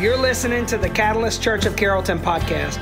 You're 0.00 0.16
listening 0.16 0.64
to 0.66 0.78
the 0.78 0.88
Catalyst 0.88 1.42
Church 1.42 1.66
of 1.66 1.76
Carrollton 1.76 2.18
podcast. 2.18 2.80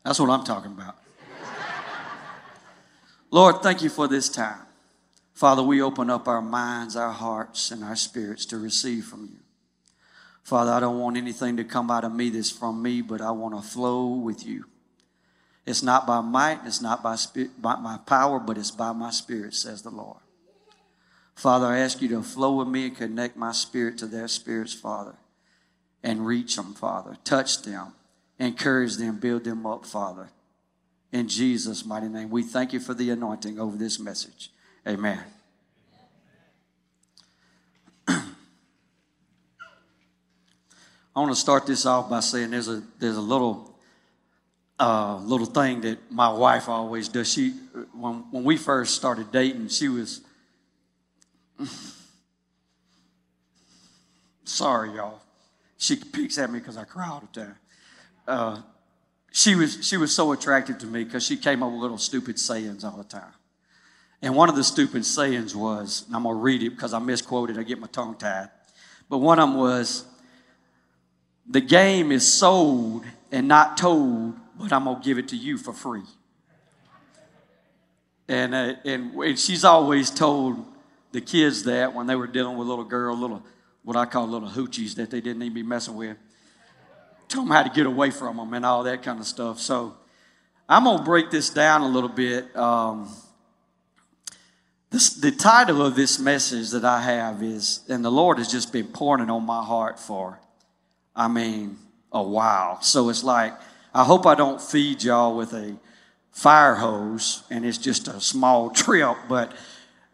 That's 0.06 0.20
what 0.20 0.30
I'm 0.30 0.44
talking 0.44 0.70
about. 0.70 0.98
Lord, 3.32 3.56
thank 3.60 3.82
you 3.82 3.88
for 3.88 4.06
this 4.06 4.28
time. 4.28 4.60
Father, 5.34 5.64
we 5.64 5.82
open 5.82 6.10
up 6.10 6.28
our 6.28 6.40
minds, 6.40 6.94
our 6.94 7.10
hearts, 7.10 7.72
and 7.72 7.82
our 7.82 7.96
spirits 7.96 8.46
to 8.46 8.56
receive 8.56 9.04
from 9.04 9.24
you. 9.24 9.40
Father, 10.44 10.70
I 10.70 10.78
don't 10.78 11.00
want 11.00 11.16
anything 11.16 11.56
to 11.56 11.64
come 11.64 11.90
out 11.90 12.04
of 12.04 12.14
me 12.14 12.30
that's 12.30 12.52
from 12.52 12.80
me, 12.80 13.02
but 13.02 13.20
I 13.20 13.32
want 13.32 13.56
to 13.56 13.68
flow 13.68 14.06
with 14.06 14.46
you. 14.46 14.66
It's 15.66 15.82
not 15.82 16.06
by 16.06 16.20
might, 16.20 16.60
it's 16.64 16.80
not 16.80 17.02
by, 17.02 17.16
spirit, 17.16 17.60
by 17.60 17.74
my 17.74 17.98
power, 18.06 18.38
but 18.38 18.56
it's 18.56 18.70
by 18.70 18.92
my 18.92 19.10
spirit, 19.10 19.54
says 19.54 19.82
the 19.82 19.90
Lord. 19.90 20.20
Father, 21.34 21.66
I 21.66 21.78
ask 21.78 22.00
you 22.00 22.08
to 22.10 22.22
flow 22.22 22.54
with 22.54 22.68
me 22.68 22.86
and 22.86 22.96
connect 22.96 23.36
my 23.36 23.50
spirit 23.50 23.98
to 23.98 24.06
their 24.06 24.28
spirits, 24.28 24.72
Father, 24.72 25.16
and 26.04 26.24
reach 26.24 26.54
them, 26.54 26.74
Father. 26.74 27.16
Touch 27.24 27.62
them, 27.62 27.92
encourage 28.38 28.96
them, 28.96 29.18
build 29.18 29.44
them 29.44 29.66
up, 29.66 29.86
Father. 29.86 30.28
In 31.12 31.28
Jesus' 31.28 31.84
mighty 31.84 32.08
name, 32.08 32.30
we 32.30 32.42
thank 32.42 32.72
you 32.72 32.80
for 32.80 32.92
the 32.92 33.10
anointing 33.10 33.58
over 33.58 33.76
this 33.76 33.98
message. 33.98 34.50
Amen. 34.86 35.18
I 38.08 38.22
want 41.14 41.30
to 41.30 41.36
start 41.36 41.66
this 41.66 41.86
off 41.86 42.10
by 42.10 42.20
saying 42.20 42.50
there's 42.50 42.68
a 42.68 42.82
there's 42.98 43.16
a 43.16 43.22
little 43.22 43.74
uh, 44.78 45.16
little 45.22 45.46
thing 45.46 45.80
that 45.80 45.98
my 46.10 46.28
wife 46.28 46.68
always 46.68 47.08
does. 47.08 47.32
She 47.32 47.50
when 47.94 48.24
when 48.30 48.44
we 48.44 48.56
first 48.56 48.94
started 48.94 49.32
dating, 49.32 49.68
she 49.68 49.88
was 49.88 50.20
sorry, 54.44 54.94
y'all. 54.94 55.20
She 55.78 55.96
peeks 55.96 56.38
at 56.38 56.50
me 56.50 56.58
because 56.58 56.76
I 56.76 56.84
cry 56.84 57.08
all 57.08 57.20
the 57.20 57.40
time. 57.40 57.56
Uh, 58.26 58.60
she 59.30 59.54
was 59.54 59.86
she 59.86 59.96
was 59.96 60.14
so 60.14 60.32
attracted 60.32 60.80
to 60.80 60.86
me 60.86 61.04
because 61.04 61.24
she 61.24 61.36
came 61.36 61.62
up 61.62 61.70
with 61.70 61.80
little 61.80 61.98
stupid 61.98 62.38
sayings 62.38 62.84
all 62.84 62.96
the 62.96 63.04
time. 63.04 63.32
And 64.22 64.34
one 64.34 64.48
of 64.48 64.56
the 64.56 64.64
stupid 64.64 65.04
sayings 65.04 65.54
was, 65.54 66.06
I'm 66.12 66.22
gonna 66.22 66.34
read 66.34 66.62
it 66.62 66.70
because 66.70 66.94
I 66.94 66.98
misquoted, 66.98 67.58
I 67.58 67.62
get 67.62 67.78
my 67.78 67.86
tongue 67.86 68.16
tied. 68.16 68.48
But 69.08 69.18
one 69.18 69.38
of 69.38 69.48
them 69.48 69.58
was, 69.58 70.04
the 71.46 71.60
game 71.60 72.10
is 72.10 72.30
sold 72.30 73.04
and 73.30 73.46
not 73.46 73.76
told, 73.76 74.34
but 74.58 74.72
I'm 74.72 74.84
gonna 74.84 75.00
give 75.04 75.18
it 75.18 75.28
to 75.28 75.36
you 75.36 75.58
for 75.58 75.72
free. 75.72 76.02
And, 78.28 78.54
uh, 78.54 78.74
and, 78.84 79.14
and 79.14 79.38
she's 79.38 79.64
always 79.64 80.10
told 80.10 80.64
the 81.12 81.20
kids 81.20 81.62
that 81.64 81.94
when 81.94 82.06
they 82.06 82.16
were 82.16 82.26
dealing 82.26 82.56
with 82.56 82.66
little 82.66 82.84
girl, 82.84 83.16
little 83.16 83.44
what 83.84 83.96
I 83.96 84.06
call 84.06 84.26
little 84.26 84.48
hoochies 84.48 84.96
that 84.96 85.10
they 85.10 85.20
didn't 85.20 85.42
even 85.42 85.54
be 85.54 85.62
messing 85.62 85.94
with 85.94 86.16
tell 87.28 87.42
them 87.42 87.50
how 87.50 87.62
to 87.62 87.70
get 87.70 87.86
away 87.86 88.10
from 88.10 88.36
them 88.36 88.54
and 88.54 88.64
all 88.64 88.84
that 88.84 89.02
kind 89.02 89.20
of 89.20 89.26
stuff. 89.26 89.60
So 89.60 89.96
I'm 90.68 90.84
going 90.84 90.98
to 90.98 91.04
break 91.04 91.30
this 91.30 91.50
down 91.50 91.82
a 91.82 91.88
little 91.88 92.08
bit. 92.08 92.54
Um, 92.56 93.08
this, 94.90 95.10
the 95.10 95.32
title 95.32 95.84
of 95.84 95.96
this 95.96 96.18
message 96.18 96.70
that 96.70 96.84
I 96.84 97.00
have 97.00 97.42
is, 97.42 97.80
and 97.88 98.04
the 98.04 98.10
Lord 98.10 98.38
has 98.38 98.50
just 98.50 98.72
been 98.72 98.86
pouring 98.86 99.22
it 99.22 99.30
on 99.30 99.44
my 99.44 99.62
heart 99.62 99.98
for, 99.98 100.40
I 101.14 101.28
mean, 101.28 101.76
a 102.12 102.22
while. 102.22 102.80
So 102.82 103.08
it's 103.08 103.24
like, 103.24 103.52
I 103.92 104.04
hope 104.04 104.26
I 104.26 104.34
don't 104.34 104.60
feed 104.60 105.02
y'all 105.02 105.36
with 105.36 105.52
a 105.52 105.76
fire 106.30 106.74
hose 106.74 107.42
and 107.50 107.64
it's 107.64 107.78
just 107.78 108.08
a 108.08 108.20
small 108.20 108.70
trip, 108.82 109.16
but 109.28 109.52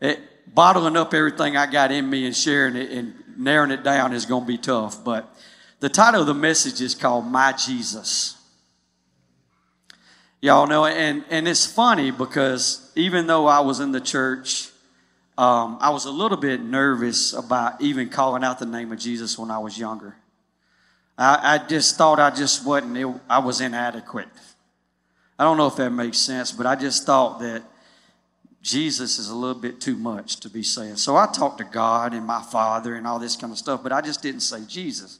it, 0.00 0.20
bottling 0.54 0.96
up 0.96 1.14
everything 1.14 1.56
I 1.56 1.66
got 1.66 1.92
in 1.92 2.08
me 2.08 2.26
and 2.26 2.36
sharing 2.36 2.76
it 2.76 2.90
and 2.90 3.14
narrowing 3.36 3.70
it 3.70 3.82
down 3.82 4.12
is 4.12 4.26
going 4.26 4.42
to 4.42 4.46
be 4.46 4.58
tough. 4.58 5.02
But 5.02 5.32
the 5.82 5.88
title 5.88 6.20
of 6.20 6.28
the 6.28 6.34
message 6.34 6.80
is 6.80 6.94
called 6.94 7.26
My 7.26 7.50
Jesus. 7.50 8.36
Y'all 10.40 10.68
know, 10.68 10.86
and, 10.86 11.24
and 11.28 11.48
it's 11.48 11.66
funny 11.66 12.12
because 12.12 12.92
even 12.94 13.26
though 13.26 13.48
I 13.48 13.58
was 13.58 13.80
in 13.80 13.90
the 13.90 14.00
church, 14.00 14.68
um, 15.36 15.78
I 15.80 15.90
was 15.90 16.04
a 16.04 16.10
little 16.12 16.36
bit 16.36 16.62
nervous 16.62 17.32
about 17.32 17.80
even 17.82 18.10
calling 18.10 18.44
out 18.44 18.60
the 18.60 18.66
name 18.66 18.92
of 18.92 19.00
Jesus 19.00 19.36
when 19.36 19.50
I 19.50 19.58
was 19.58 19.76
younger. 19.76 20.14
I, 21.18 21.54
I 21.54 21.66
just 21.66 21.98
thought 21.98 22.20
I 22.20 22.30
just 22.30 22.64
wasn't, 22.64 22.96
it, 22.96 23.08
I 23.28 23.40
was 23.40 23.60
inadequate. 23.60 24.28
I 25.36 25.42
don't 25.42 25.56
know 25.56 25.66
if 25.66 25.74
that 25.76 25.90
makes 25.90 26.18
sense, 26.18 26.52
but 26.52 26.64
I 26.64 26.76
just 26.76 27.04
thought 27.04 27.40
that 27.40 27.64
Jesus 28.62 29.18
is 29.18 29.30
a 29.30 29.34
little 29.34 29.60
bit 29.60 29.80
too 29.80 29.96
much 29.96 30.36
to 30.36 30.48
be 30.48 30.62
saying. 30.62 30.94
So 30.94 31.16
I 31.16 31.26
talked 31.26 31.58
to 31.58 31.64
God 31.64 32.14
and 32.14 32.24
my 32.24 32.40
Father 32.40 32.94
and 32.94 33.04
all 33.04 33.18
this 33.18 33.34
kind 33.34 33.52
of 33.52 33.58
stuff, 33.58 33.82
but 33.82 33.90
I 33.90 34.00
just 34.00 34.22
didn't 34.22 34.42
say 34.42 34.60
Jesus. 34.68 35.18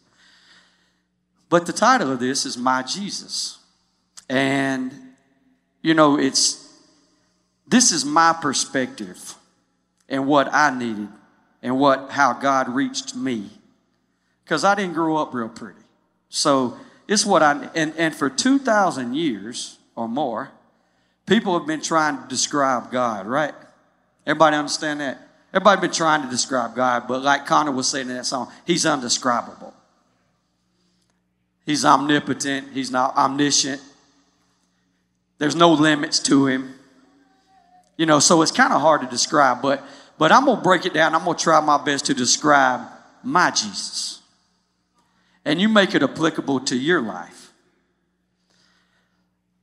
But 1.52 1.66
the 1.66 1.72
title 1.74 2.10
of 2.10 2.18
this 2.18 2.46
is 2.46 2.56
My 2.56 2.82
Jesus. 2.82 3.58
And, 4.26 4.90
you 5.82 5.92
know, 5.92 6.18
it's, 6.18 6.66
this 7.68 7.92
is 7.92 8.06
my 8.06 8.32
perspective 8.32 9.34
and 10.08 10.26
what 10.26 10.48
I 10.50 10.74
needed 10.74 11.08
and 11.62 11.78
what, 11.78 12.08
how 12.08 12.32
God 12.32 12.70
reached 12.70 13.14
me. 13.14 13.50
Because 14.42 14.64
I 14.64 14.74
didn't 14.74 14.94
grow 14.94 15.18
up 15.18 15.34
real 15.34 15.50
pretty. 15.50 15.82
So 16.30 16.78
it's 17.06 17.26
what 17.26 17.42
I, 17.42 17.68
and, 17.74 17.92
and 17.98 18.14
for 18.14 18.30
2,000 18.30 19.12
years 19.12 19.76
or 19.94 20.08
more, 20.08 20.52
people 21.26 21.58
have 21.58 21.66
been 21.66 21.82
trying 21.82 22.16
to 22.16 22.26
describe 22.28 22.90
God, 22.90 23.26
right? 23.26 23.52
Everybody 24.26 24.56
understand 24.56 25.00
that? 25.00 25.18
Everybody 25.52 25.82
been 25.82 25.92
trying 25.92 26.22
to 26.22 26.30
describe 26.30 26.74
God, 26.74 27.06
but 27.06 27.20
like 27.20 27.44
Connor 27.44 27.72
was 27.72 27.88
saying 27.88 28.08
in 28.08 28.16
that 28.16 28.24
song, 28.24 28.50
he's 28.64 28.86
undescribable. 28.86 29.74
He's 31.64 31.84
omnipotent. 31.84 32.68
He's 32.72 32.90
not 32.90 33.16
omniscient. 33.16 33.80
There's 35.38 35.56
no 35.56 35.72
limits 35.72 36.18
to 36.20 36.46
him. 36.46 36.74
You 37.96 38.06
know, 38.06 38.18
so 38.18 38.42
it's 38.42 38.52
kind 38.52 38.72
of 38.72 38.80
hard 38.80 39.00
to 39.02 39.06
describe, 39.06 39.62
but 39.62 39.82
but 40.18 40.30
I'm 40.30 40.44
gonna 40.44 40.60
break 40.60 40.86
it 40.86 40.94
down. 40.94 41.14
I'm 41.14 41.24
gonna 41.24 41.38
try 41.38 41.60
my 41.60 41.82
best 41.82 42.06
to 42.06 42.14
describe 42.14 42.86
my 43.22 43.50
Jesus. 43.50 44.20
And 45.44 45.60
you 45.60 45.68
make 45.68 45.94
it 45.94 46.02
applicable 46.02 46.60
to 46.60 46.76
your 46.76 47.00
life. 47.00 47.52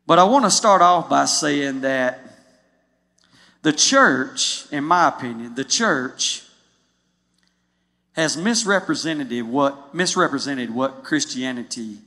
But 0.05 0.19
I 0.19 0.23
want 0.23 0.43
to 0.45 0.51
start 0.51 0.81
off 0.81 1.09
by 1.09 1.25
saying 1.25 1.81
that 1.81 2.19
the 3.61 3.71
church, 3.71 4.65
in 4.71 4.83
my 4.83 5.07
opinion, 5.07 5.55
the 5.55 5.63
church 5.63 6.43
has 8.19 8.35
misrepresented 8.35 9.31
what, 9.43 9.95
misrepresented 9.95 10.69
what 10.75 11.05
Christianity 11.05 11.99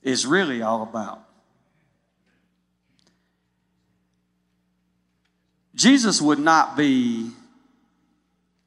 is 0.00 0.24
really 0.24 0.62
all 0.62 0.82
about. 0.84 1.24
Jesus 5.74 6.22
would 6.22 6.38
not 6.38 6.76
be 6.76 7.30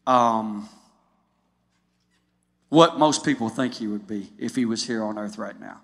um, 0.05 0.67
what 2.67 2.99
most 2.99 3.23
people 3.23 3.47
think 3.47 3.75
he 3.75 3.87
would 3.87 4.05
be 4.05 4.29
if 4.37 4.53
he 4.53 4.65
was 4.65 4.85
here 4.85 5.05
on 5.05 5.17
earth 5.17 5.37
right 5.37 5.55
now. 5.57 5.79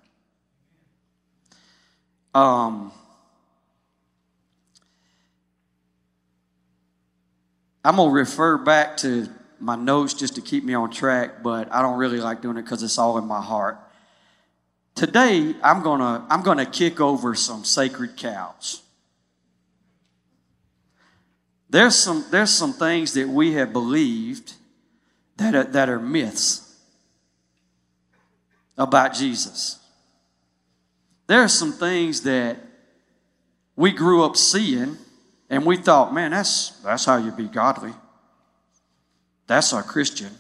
Um, 2.34 2.92
I'm 7.86 7.96
going 7.96 8.10
to 8.10 8.13
refer 8.13 8.58
back 8.58 8.98
to 8.98 9.30
my 9.59 9.75
notes 9.75 10.13
just 10.13 10.36
to 10.36 10.42
keep 10.42 10.63
me 10.63 10.74
on 10.74 10.92
track, 10.92 11.44
but 11.44 11.71
I 11.74 11.81
don't 11.81 11.98
really 11.98 12.19
like 12.19 12.42
doing 12.42 12.57
it 12.57 12.63
because 12.63 12.83
it's 12.83 12.98
all 12.98 13.18
in 13.18 13.25
my 13.25 13.42
heart. 13.42 13.80
Today, 14.95 15.56
I'm 15.63 15.83
gonna 15.83 16.25
I'm 16.30 16.42
gonna 16.42 16.65
kick 16.65 17.00
over 17.00 17.36
some 17.36 17.63
sacred 17.63 18.18
cows. 18.18 18.81
There's 21.69 21.95
some 21.95 22.25
there's 22.31 22.50
some 22.50 22.74
things 22.74 23.13
that 23.13 23.27
we 23.27 23.54
have 23.54 23.74
believed 23.74 24.54
that 25.38 25.54
are, 25.54 25.63
that 25.65 25.89
are 25.89 26.00
myths 26.00 26.75
about 28.77 29.13
Jesus. 29.13 29.80
There 31.27 31.42
are 31.42 31.50
some 31.50 31.74
things 31.74 32.21
that 32.21 32.57
we 33.75 33.92
grew 33.92 34.24
up 34.24 34.36
seeing, 34.36 34.98
and 35.50 35.65
we 35.65 35.77
thought, 35.77 36.13
man, 36.13 36.31
that's 36.31 36.69
that's 36.81 37.06
how 37.06 37.18
you 37.18 37.31
be 37.31 37.48
godly. 37.48 37.94
That's 39.48 39.74
our 39.74 39.84
Christian. 39.84 40.32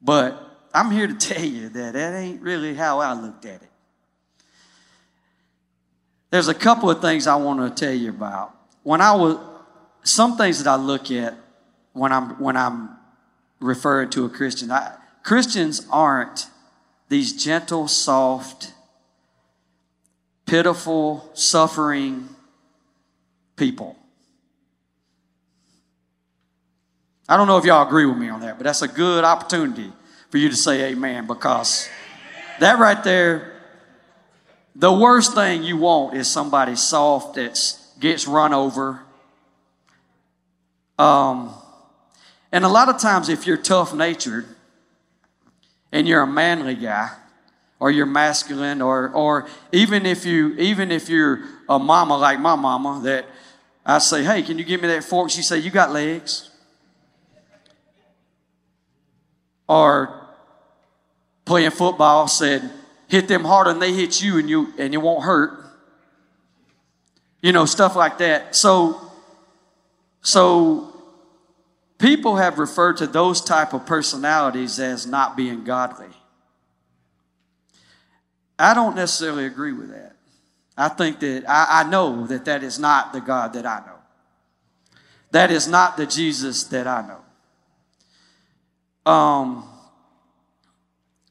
But 0.00 0.40
I'm 0.72 0.90
here 0.90 1.06
to 1.06 1.14
tell 1.34 1.44
you 1.44 1.68
that 1.70 1.94
that 1.94 2.14
ain't 2.14 2.40
really 2.42 2.74
how 2.74 3.00
I 3.00 3.14
looked 3.14 3.44
at 3.44 3.62
it. 3.62 3.70
There's 6.30 6.48
a 6.48 6.54
couple 6.54 6.90
of 6.90 7.00
things 7.00 7.26
I 7.26 7.36
want 7.36 7.76
to 7.76 7.84
tell 7.84 7.94
you 7.94 8.10
about. 8.10 8.54
When 8.82 9.00
I 9.00 9.14
was, 9.14 9.38
some 10.02 10.36
things 10.36 10.62
that 10.62 10.70
I 10.70 10.76
look 10.76 11.10
at 11.10 11.34
when 11.92 12.12
I'm 12.12 12.38
when 12.38 12.56
I'm 12.56 12.90
referring 13.60 14.10
to 14.10 14.24
a 14.24 14.28
Christian. 14.28 14.70
I, 14.70 14.94
Christians 15.22 15.86
aren't 15.90 16.46
these 17.08 17.32
gentle, 17.32 17.88
soft, 17.88 18.72
pitiful, 20.46 21.28
suffering 21.34 22.28
people. 23.56 23.97
I 27.28 27.36
don't 27.36 27.46
know 27.46 27.58
if 27.58 27.64
y'all 27.64 27.86
agree 27.86 28.06
with 28.06 28.16
me 28.16 28.30
on 28.30 28.40
that, 28.40 28.56
but 28.56 28.64
that's 28.64 28.80
a 28.80 28.88
good 28.88 29.22
opportunity 29.22 29.92
for 30.30 30.38
you 30.38 30.48
to 30.48 30.56
say 30.56 30.90
amen 30.92 31.26
because 31.26 31.88
that 32.58 32.78
right 32.78 33.02
there, 33.04 33.60
the 34.74 34.92
worst 34.92 35.34
thing 35.34 35.62
you 35.62 35.76
want 35.76 36.16
is 36.16 36.26
somebody 36.30 36.74
soft 36.74 37.34
that 37.34 37.58
gets 38.00 38.26
run 38.26 38.54
over. 38.54 39.02
Um, 40.98 41.52
and 42.50 42.64
a 42.64 42.68
lot 42.68 42.88
of 42.88 42.98
times, 42.98 43.28
if 43.28 43.46
you're 43.46 43.58
tough 43.58 43.94
natured 43.94 44.46
and 45.92 46.08
you're 46.08 46.22
a 46.22 46.26
manly 46.26 46.74
guy, 46.74 47.10
or 47.80 47.90
you're 47.90 48.06
masculine, 48.06 48.82
or 48.82 49.10
or 49.10 49.46
even 49.70 50.04
if 50.06 50.24
you 50.24 50.54
even 50.54 50.90
if 50.90 51.08
you're 51.08 51.44
a 51.68 51.78
mama 51.78 52.16
like 52.16 52.40
my 52.40 52.56
mama, 52.56 53.00
that 53.04 53.26
I 53.86 53.98
say, 53.98 54.24
hey, 54.24 54.42
can 54.42 54.58
you 54.58 54.64
give 54.64 54.80
me 54.80 54.88
that 54.88 55.04
fork? 55.04 55.30
She 55.30 55.42
say, 55.42 55.58
you 55.58 55.70
got 55.70 55.92
legs. 55.92 56.47
Or 59.68 60.28
playing 61.44 61.70
football 61.70 62.28
said, 62.28 62.70
hit 63.08 63.28
them 63.28 63.44
harder 63.44 63.70
and 63.70 63.82
they 63.82 63.92
hit 63.92 64.22
you 64.22 64.38
and 64.38 64.48
you 64.48 64.72
and 64.78 64.92
you 64.92 65.00
won't 65.00 65.24
hurt. 65.24 65.64
You 67.42 67.52
know, 67.52 67.64
stuff 67.64 67.96
like 67.96 68.18
that. 68.18 68.54
So 68.54 69.00
so 70.22 70.94
people 71.98 72.36
have 72.36 72.58
referred 72.58 72.98
to 72.98 73.06
those 73.06 73.40
type 73.40 73.72
of 73.72 73.86
personalities 73.86 74.78
as 74.78 75.06
not 75.06 75.36
being 75.36 75.64
godly. 75.64 76.08
I 78.58 78.74
don't 78.74 78.96
necessarily 78.96 79.46
agree 79.46 79.72
with 79.72 79.90
that. 79.90 80.16
I 80.76 80.88
think 80.88 81.20
that 81.20 81.44
I, 81.48 81.80
I, 81.80 81.90
know 81.90 82.26
that 82.26 82.44
that 82.44 82.62
is 82.62 82.78
not 82.78 83.12
the 83.12 83.20
God 83.20 83.52
that 83.54 83.66
I 83.66 83.80
know. 83.80 83.98
That 85.32 85.50
is 85.50 85.66
not 85.66 85.96
the 85.96 86.06
Jesus 86.06 86.64
that 86.64 86.86
I 86.86 87.02
know. 87.02 87.20
Um, 89.08 89.64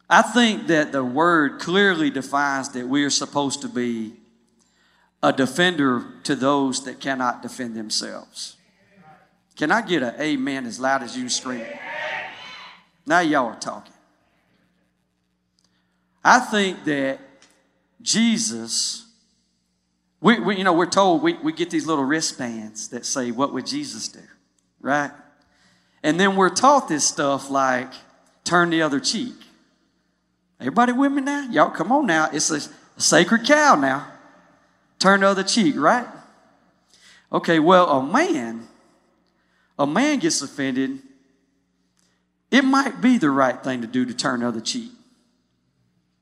I 0.09 0.23
think 0.23 0.65
that 0.67 0.91
the 0.91 1.03
word 1.03 1.59
clearly 1.59 2.09
defines 2.09 2.69
that 2.69 2.87
we 2.87 3.03
are 3.03 3.11
supposed 3.11 3.61
to 3.61 3.69
be 3.69 4.13
a 5.21 5.31
defender 5.31 6.03
to 6.23 6.35
those 6.35 6.85
that 6.85 6.99
cannot 6.99 7.43
defend 7.43 7.75
themselves. 7.75 8.57
Can 9.55 9.71
I 9.71 9.83
get 9.83 10.01
an 10.01 10.15
amen 10.19 10.65
as 10.65 10.79
loud 10.79 11.03
as 11.03 11.15
you 11.15 11.29
scream? 11.29 11.67
Now 13.05 13.19
y'all 13.19 13.45
are 13.45 13.59
talking. 13.59 13.93
I 16.23 16.39
think 16.39 16.83
that 16.85 17.19
Jesus, 18.01 19.05
we, 20.19 20.39
we, 20.39 20.57
you 20.57 20.63
know, 20.63 20.73
we're 20.73 20.87
told 20.87 21.21
we, 21.21 21.33
we 21.33 21.53
get 21.53 21.69
these 21.69 21.85
little 21.85 22.03
wristbands 22.03 22.87
that 22.89 23.05
say, 23.05 23.29
What 23.29 23.53
would 23.53 23.67
Jesus 23.67 24.07
do? 24.07 24.23
Right? 24.81 25.11
And 26.03 26.19
then 26.19 26.35
we're 26.35 26.49
taught 26.49 26.87
this 26.87 27.07
stuff 27.07 27.49
like, 27.49 27.91
Turn 28.43 28.69
the 28.69 28.81
other 28.81 29.01
cheek. 29.01 29.35
Everybody 30.59 30.93
with 30.93 31.11
me 31.11 31.21
now? 31.21 31.49
Y'all, 31.51 31.69
come 31.69 31.91
on 31.91 32.05
now. 32.05 32.29
It's 32.31 32.49
a, 32.49 32.61
sacred 32.95 33.45
cow 33.45 33.75
now. 33.75 34.07
Turn 34.99 35.19
the 35.19 35.27
other 35.27 35.43
cheek, 35.43 35.75
right? 35.77 36.07
Okay, 37.31 37.59
well, 37.59 37.89
a 37.89 38.03
man 38.03 38.67
a 39.79 39.85
man 39.85 40.19
gets 40.19 40.41
offended, 40.41 40.99
it 42.49 42.63
might 42.63 43.01
be 43.01 43.17
the 43.17 43.29
right 43.29 43.61
thing 43.63 43.81
to 43.81 43.87
do 43.87 44.05
to 44.05 44.13
turn 44.13 44.39
the 44.39 44.47
other 44.47 44.61
cheek. 44.61 44.91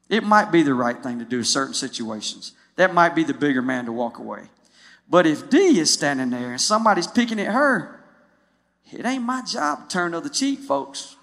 It 0.10 0.24
might 0.24 0.52
be 0.52 0.62
the 0.62 0.74
right 0.74 1.02
thing 1.02 1.20
to 1.20 1.26
do 1.26 1.40
in 1.40 1.44
certain 1.44 1.74
situations. 1.74 2.54
That 2.76 2.94
might 2.94 3.16
be 3.16 3.24
the 3.24 3.34
bigger 3.34 3.62
man 3.62 3.86
to 3.86 3.92
walk 3.92 4.18
away. 4.20 4.44
But 5.10 5.26
if 5.26 5.50
D 5.50 5.80
is 5.80 5.92
standing 5.92 6.32
there 6.32 6.52
and 6.52 6.62
somebody's 6.62 7.08
picking 7.08 7.40
at 7.40 7.54
her, 7.54 8.04
it 8.92 9.06
ain't 9.06 9.24
my 9.24 9.42
job 9.42 9.90
to 9.90 9.94
turn 9.94 10.12
the 10.12 10.18
other 10.18 10.30
cheek, 10.30 10.60
folks. 10.60 11.16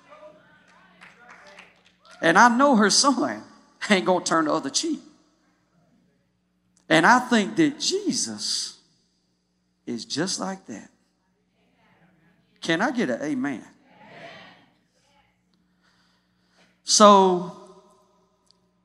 And 2.21 2.39
I 2.39 2.57
know 2.57 2.77
her 2.77 2.91
son 2.91 3.43
ain't 3.91 4.05
going 4.05 4.25
to 4.25 4.29
turn 4.29 4.45
the 4.45 4.53
other 4.53 4.71
cheek. 4.71 5.01
And 6.89 7.07
I 7.07 7.19
think 7.21 7.57
that 7.57 7.81
Jesus 7.81 8.79
is 9.87 10.05
just 10.05 10.39
like 10.39 10.67
that. 10.67 10.89
Can 12.61 12.81
I 12.81 12.91
get 12.93 13.11
an 13.11 13.23
amen? 13.23 13.65
So, 16.85 17.57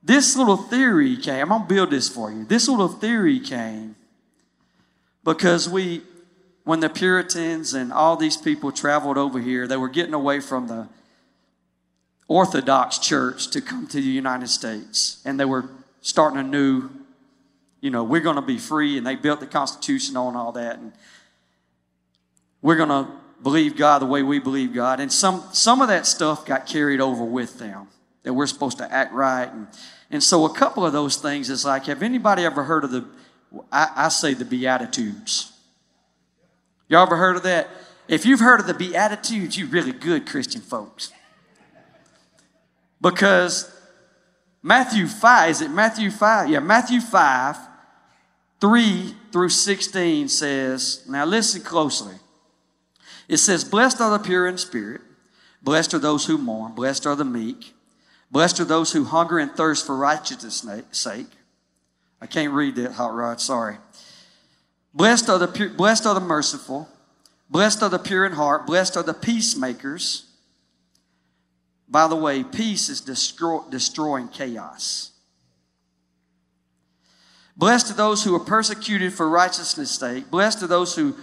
this 0.01 0.37
little 0.37 0.57
theory 0.57 1.17
came. 1.17 1.41
I'm 1.41 1.49
going 1.49 1.61
to 1.63 1.67
build 1.67 1.91
this 1.91 2.07
for 2.07 2.31
you. 2.31 2.45
This 2.45 2.67
little 2.67 2.87
theory 2.87 3.39
came 3.39 3.95
because 5.23 5.67
we, 5.67 6.01
when 6.67 6.81
the 6.81 6.89
Puritans 6.89 7.73
and 7.73 7.93
all 7.93 8.17
these 8.17 8.35
people 8.35 8.73
traveled 8.73 9.17
over 9.17 9.39
here, 9.39 9.67
they 9.67 9.77
were 9.77 9.87
getting 9.87 10.13
away 10.13 10.41
from 10.41 10.67
the 10.67 10.85
Orthodox 12.27 12.97
church 12.97 13.47
to 13.51 13.61
come 13.61 13.87
to 13.87 13.95
the 13.95 14.03
United 14.03 14.49
States. 14.49 15.21
And 15.23 15.39
they 15.39 15.45
were 15.45 15.69
starting 16.01 16.37
a 16.37 16.43
new, 16.43 16.89
you 17.79 17.89
know, 17.89 18.03
we're 18.03 18.19
going 18.19 18.35
to 18.35 18.41
be 18.41 18.57
free. 18.57 18.97
And 18.97 19.07
they 19.07 19.15
built 19.15 19.39
the 19.39 19.47
Constitution 19.47 20.17
on 20.17 20.35
all 20.35 20.51
that. 20.51 20.77
And 20.77 20.91
we're 22.61 22.75
going 22.75 22.89
to 22.89 23.11
believe 23.41 23.77
God 23.77 23.99
the 23.99 24.05
way 24.05 24.21
we 24.21 24.39
believe 24.39 24.73
God. 24.73 24.99
And 24.99 25.09
some, 25.09 25.45
some 25.53 25.81
of 25.81 25.87
that 25.87 26.05
stuff 26.05 26.45
got 26.45 26.65
carried 26.65 26.99
over 26.99 27.23
with 27.23 27.59
them, 27.59 27.87
that 28.23 28.33
we're 28.33 28.45
supposed 28.45 28.79
to 28.79 28.93
act 28.93 29.13
right. 29.13 29.49
And, 29.49 29.67
and 30.11 30.21
so 30.21 30.43
a 30.43 30.53
couple 30.53 30.85
of 30.85 30.91
those 30.91 31.15
things 31.15 31.49
is 31.49 31.63
like, 31.63 31.85
have 31.85 32.03
anybody 32.03 32.43
ever 32.43 32.65
heard 32.65 32.83
of 32.83 32.91
the, 32.91 33.05
I, 33.71 33.89
I 33.95 34.09
say 34.09 34.33
the 34.33 34.43
Beatitudes? 34.43 35.53
Y'all 36.87 37.03
ever 37.03 37.17
heard 37.17 37.35
of 37.35 37.43
that? 37.43 37.69
If 38.07 38.25
you've 38.25 38.39
heard 38.39 38.59
of 38.59 38.67
the 38.67 38.73
Beatitudes, 38.73 39.57
you're 39.57 39.67
really 39.67 39.91
good 39.91 40.25
Christian 40.25 40.61
folks. 40.61 41.11
Because 43.01 43.69
Matthew 44.63 45.07
5, 45.07 45.49
is 45.49 45.61
it 45.61 45.71
Matthew 45.71 46.09
5? 46.09 46.49
Yeah, 46.49 46.59
Matthew 46.59 47.01
5, 47.01 47.57
3 48.61 49.15
through 49.31 49.49
16 49.49 50.29
says, 50.29 51.03
now 51.07 51.25
listen 51.25 51.61
closely. 51.61 52.15
It 53.27 53.37
says, 53.37 53.63
Blessed 53.63 53.99
are 54.01 54.17
the 54.17 54.23
pure 54.23 54.47
in 54.47 54.57
spirit, 54.57 55.01
blessed 55.61 55.93
are 55.93 55.99
those 55.99 56.25
who 56.25 56.37
mourn, 56.37 56.73
blessed 56.73 57.05
are 57.05 57.15
the 57.15 57.25
meek, 57.25 57.73
blessed 58.31 58.61
are 58.61 58.65
those 58.65 58.93
who 58.93 59.03
hunger 59.03 59.37
and 59.37 59.51
thirst 59.51 59.85
for 59.85 59.97
righteousness' 59.97 60.83
sake. 60.91 61.27
I 62.21 62.25
can't 62.25 62.53
read 62.53 62.75
that, 62.75 62.93
Hot 62.93 63.13
Rod, 63.13 63.41
sorry. 63.41 63.77
Blessed 64.93 65.29
are 65.29 65.37
the 65.37 65.47
pure, 65.47 65.69
blessed 65.69 66.05
are 66.05 66.13
the 66.13 66.19
merciful, 66.19 66.89
blessed 67.49 67.83
are 67.83 67.89
the 67.89 67.99
pure 67.99 68.25
in 68.25 68.33
heart, 68.33 68.65
blessed 68.65 68.97
are 68.97 69.03
the 69.03 69.13
peacemakers. 69.13 70.25
By 71.89 72.07
the 72.07 72.15
way, 72.15 72.43
peace 72.43 72.89
is 72.89 72.99
destroy, 72.99 73.61
destroying 73.69 74.27
chaos. 74.27 75.11
Blessed 77.55 77.91
are 77.91 77.95
those 77.95 78.23
who 78.23 78.35
are 78.35 78.39
persecuted 78.39 79.13
for 79.13 79.29
righteousness' 79.29 79.91
sake. 79.91 80.29
Blessed 80.29 80.63
are 80.63 80.67
those 80.67 80.95
who 80.95 81.15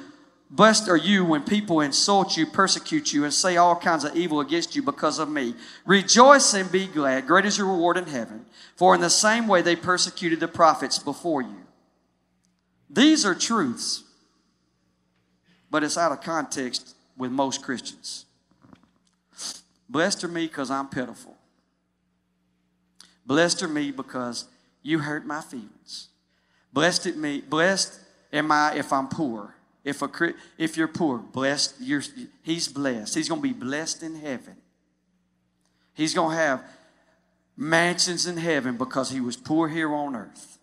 Blessed 0.55 0.89
are 0.89 0.97
you 0.97 1.25
when 1.25 1.43
people 1.43 1.81
insult 1.81 2.37
you, 2.37 2.47
persecute 2.47 3.13
you, 3.13 3.25
and 3.25 3.35
say 3.35 3.57
all 3.57 3.75
kinds 3.75 4.05
of 4.05 4.15
evil 4.15 4.39
against 4.39 4.77
you 4.77 4.83
because 4.83 5.19
of 5.19 5.29
me. 5.29 5.55
Rejoice 5.85 6.55
and 6.55 6.71
be 6.71 6.87
glad. 6.87 7.27
Great 7.27 7.45
is 7.45 7.59
your 7.59 7.67
reward 7.67 7.97
in 7.97 8.07
heaven. 8.07 8.47
For 8.77 8.95
in 8.95 9.01
the 9.01 9.11
same 9.11 9.49
way 9.49 9.63
they 9.63 9.75
persecuted 9.75 10.39
the 10.39 10.47
prophets 10.47 10.97
before 10.97 11.43
you. 11.43 11.64
These 12.95 13.27
are 13.27 13.35
truths, 13.35 14.05
but 15.69 15.83
it's 15.83 15.99
out 15.99 16.13
of 16.13 16.21
context 16.21 16.95
with 17.17 17.33
most 17.33 17.61
Christians. 17.63 18.25
Blessed 19.89 20.23
are 20.23 20.29
me 20.29 20.47
because 20.47 20.71
I'm 20.71 20.89
pitiful. 20.89 21.37
Blessed 23.27 23.65
are 23.65 23.69
me 23.69 23.91
because 23.91 24.45
you 24.83 25.01
hurt 25.01 25.27
my 25.27 25.41
feelings. 25.41 26.09
Blessed 26.73 27.07
at 27.09 27.17
me, 27.17 27.41
blessed 27.41 27.99
am 28.33 28.53
I 28.53 28.75
if 28.77 28.93
I'm 28.93 29.09
poor. 29.09 29.57
If, 29.83 30.01
a, 30.01 30.09
if 30.57 30.77
you're 30.77 30.89
poor, 30.89 31.19
blessed, 31.19 31.75
you're, 31.81 32.03
he's 32.43 32.69
blessed. 32.69 33.17
He's 33.17 33.29
going 33.29 33.43
to 33.43 33.49
be 33.49 33.53
blessed 33.53 34.05
in 34.05 34.15
heaven. 34.15 34.57
He's 35.95 36.15
going 36.15 36.31
to 36.31 36.43
have 36.43 36.63
mansions 37.57 38.27
in 38.27 38.37
heaven 38.37 38.77
because 38.77 39.11
he 39.11 39.21
was 39.21 39.37
poor 39.37 39.69
here 39.69 39.93
on 39.93 40.15
earth. 40.15 40.54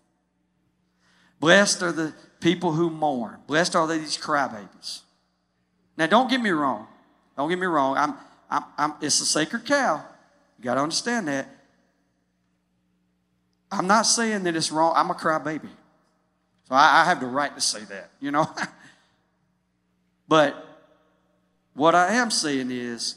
Blessed 1.41 1.81
are 1.81 1.91
the 1.91 2.13
people 2.39 2.71
who 2.71 2.91
mourn. 2.91 3.37
Blessed 3.47 3.75
are 3.75 3.87
these 3.87 4.15
crybabies. 4.15 5.01
Now, 5.97 6.05
don't 6.05 6.29
get 6.29 6.39
me 6.39 6.51
wrong. 6.51 6.87
Don't 7.35 7.49
get 7.49 7.57
me 7.57 7.65
wrong. 7.65 7.97
I'm, 7.97 8.13
I'm, 8.47 8.63
I'm, 8.77 8.93
it's 9.01 9.19
a 9.21 9.25
sacred 9.25 9.65
cow. 9.65 10.05
You 10.59 10.63
got 10.63 10.75
to 10.75 10.81
understand 10.81 11.27
that. 11.27 11.49
I'm 13.71 13.87
not 13.87 14.03
saying 14.03 14.43
that 14.43 14.55
it's 14.55 14.71
wrong. 14.71 14.93
I'm 14.95 15.09
a 15.09 15.15
crybaby. 15.15 15.69
So 16.69 16.75
I, 16.75 17.01
I 17.01 17.05
have 17.05 17.19
the 17.19 17.25
right 17.25 17.53
to 17.55 17.61
say 17.61 17.83
that, 17.85 18.11
you 18.19 18.29
know. 18.29 18.47
but 20.27 20.63
what 21.73 21.95
I 21.95 22.13
am 22.13 22.29
saying 22.29 22.69
is 22.69 23.15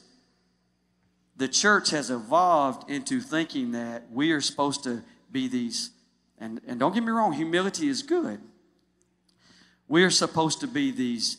the 1.36 1.48
church 1.48 1.90
has 1.90 2.10
evolved 2.10 2.90
into 2.90 3.20
thinking 3.20 3.72
that 3.72 4.04
we 4.10 4.32
are 4.32 4.40
supposed 4.40 4.82
to 4.84 5.02
be 5.30 5.46
these, 5.46 5.90
and, 6.38 6.60
and 6.66 6.80
don't 6.80 6.92
get 6.94 7.02
me 7.02 7.10
wrong, 7.10 7.32
humility 7.32 7.88
is 7.88 8.02
good. 8.02 8.40
We 9.88 10.02
are 10.04 10.10
supposed 10.10 10.60
to 10.60 10.66
be 10.66 10.90
these 10.90 11.38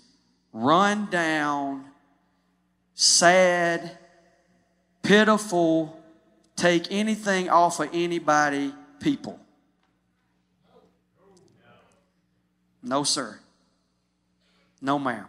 run 0.53 1.09
down, 1.09 1.85
sad, 2.93 3.97
pitiful, 5.03 5.99
take 6.55 6.91
anything 6.91 7.49
off 7.49 7.79
of 7.79 7.89
anybody 7.93 8.73
people. 8.99 9.39
No, 12.81 13.03
sir. 13.03 13.39
No, 14.81 14.99
ma'am. 14.99 15.25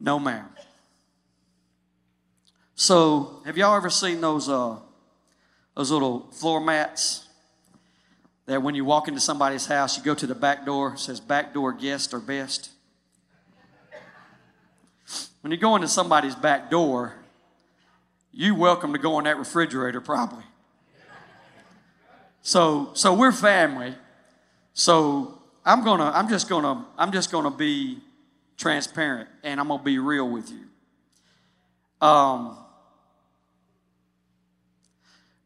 No, 0.00 0.18
ma'am. 0.18 0.48
So, 2.76 3.42
have 3.44 3.58
y'all 3.58 3.76
ever 3.76 3.90
seen 3.90 4.20
those 4.20 4.48
uh, 4.48 4.76
those 5.78 5.92
little 5.92 6.26
floor 6.32 6.60
mats 6.60 7.28
that 8.46 8.60
when 8.60 8.74
you 8.74 8.84
walk 8.84 9.06
into 9.06 9.20
somebody's 9.20 9.66
house, 9.66 9.96
you 9.96 10.02
go 10.02 10.12
to 10.12 10.26
the 10.26 10.34
back 10.34 10.66
door, 10.66 10.96
says 10.96 11.20
back 11.20 11.54
door 11.54 11.72
guest 11.72 12.12
or 12.12 12.18
best? 12.18 12.70
When 15.42 15.52
you 15.52 15.56
go 15.56 15.76
into 15.76 15.86
somebody's 15.86 16.34
back 16.34 16.68
door, 16.68 17.14
you 18.32 18.56
welcome 18.56 18.92
to 18.92 18.98
go 18.98 19.20
in 19.20 19.26
that 19.26 19.38
refrigerator 19.38 20.00
probably. 20.00 20.42
So, 22.42 22.90
so 22.94 23.14
we're 23.14 23.30
family. 23.30 23.94
So 24.74 25.38
I'm 25.64 25.84
gonna, 25.84 26.10
I'm 26.12 26.28
just 26.28 26.48
gonna, 26.48 26.86
I'm 26.98 27.12
just 27.12 27.30
gonna 27.30 27.52
be 27.52 27.98
transparent 28.56 29.28
and 29.44 29.60
I'm 29.60 29.68
gonna 29.68 29.80
be 29.84 30.00
real 30.00 30.28
with 30.28 30.50
you. 30.50 32.04
Um, 32.04 32.58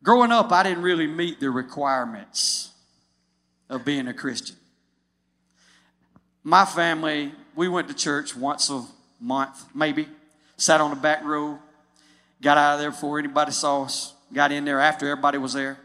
growing 0.03 0.33
up, 0.33 0.53
I 0.53 0.63
didn't 0.63 0.83
really 0.83 1.07
meet 1.07 1.41
the 1.41 1.51
requirements 1.51 2.71
of 3.69 3.85
being 3.85 4.09
a 4.09 4.15
Christian. 4.15 4.57
My 6.45 6.65
family, 6.65 7.33
we 7.55 7.69
went 7.69 7.89
to 7.89 7.95
church 7.95 8.37
once 8.37 8.69
a 8.71 8.85
month, 9.21 9.65
maybe, 9.75 10.09
sat 10.57 10.81
on 10.81 10.91
the 10.91 10.97
back 10.97 11.25
row, 11.25 11.59
got 12.41 12.59
out 12.59 12.75
of 12.75 12.81
there 12.81 12.91
before 12.91 13.19
anybody 13.19 13.53
saw 13.53 13.85
us, 13.85 14.15
got 14.33 14.51
in 14.51 14.65
there 14.65 14.81
after 14.81 15.09
everybody 15.09 15.39
was 15.39 15.53
there, 15.53 15.79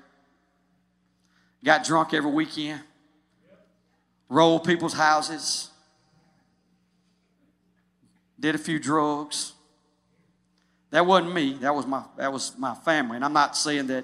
got 1.63 1.83
drunk 1.83 2.13
every 2.13 2.31
weekend, 2.31 2.81
rolled 4.29 4.63
people's 4.63 4.93
houses, 4.93 5.69
did 8.39 8.55
a 8.55 8.57
few 8.57 8.79
drugs. 8.79 9.53
That 10.97 11.05
wasn't 11.05 11.35
me. 11.35 11.53
That 11.53 11.75
was 11.75 11.85
my 11.85 12.01
that 12.17 12.33
was 12.33 12.57
my 12.57 12.73
family. 12.73 13.17
And 13.17 13.23
I'm 13.23 13.31
not 13.31 13.55
saying 13.55 13.85
that 13.85 14.03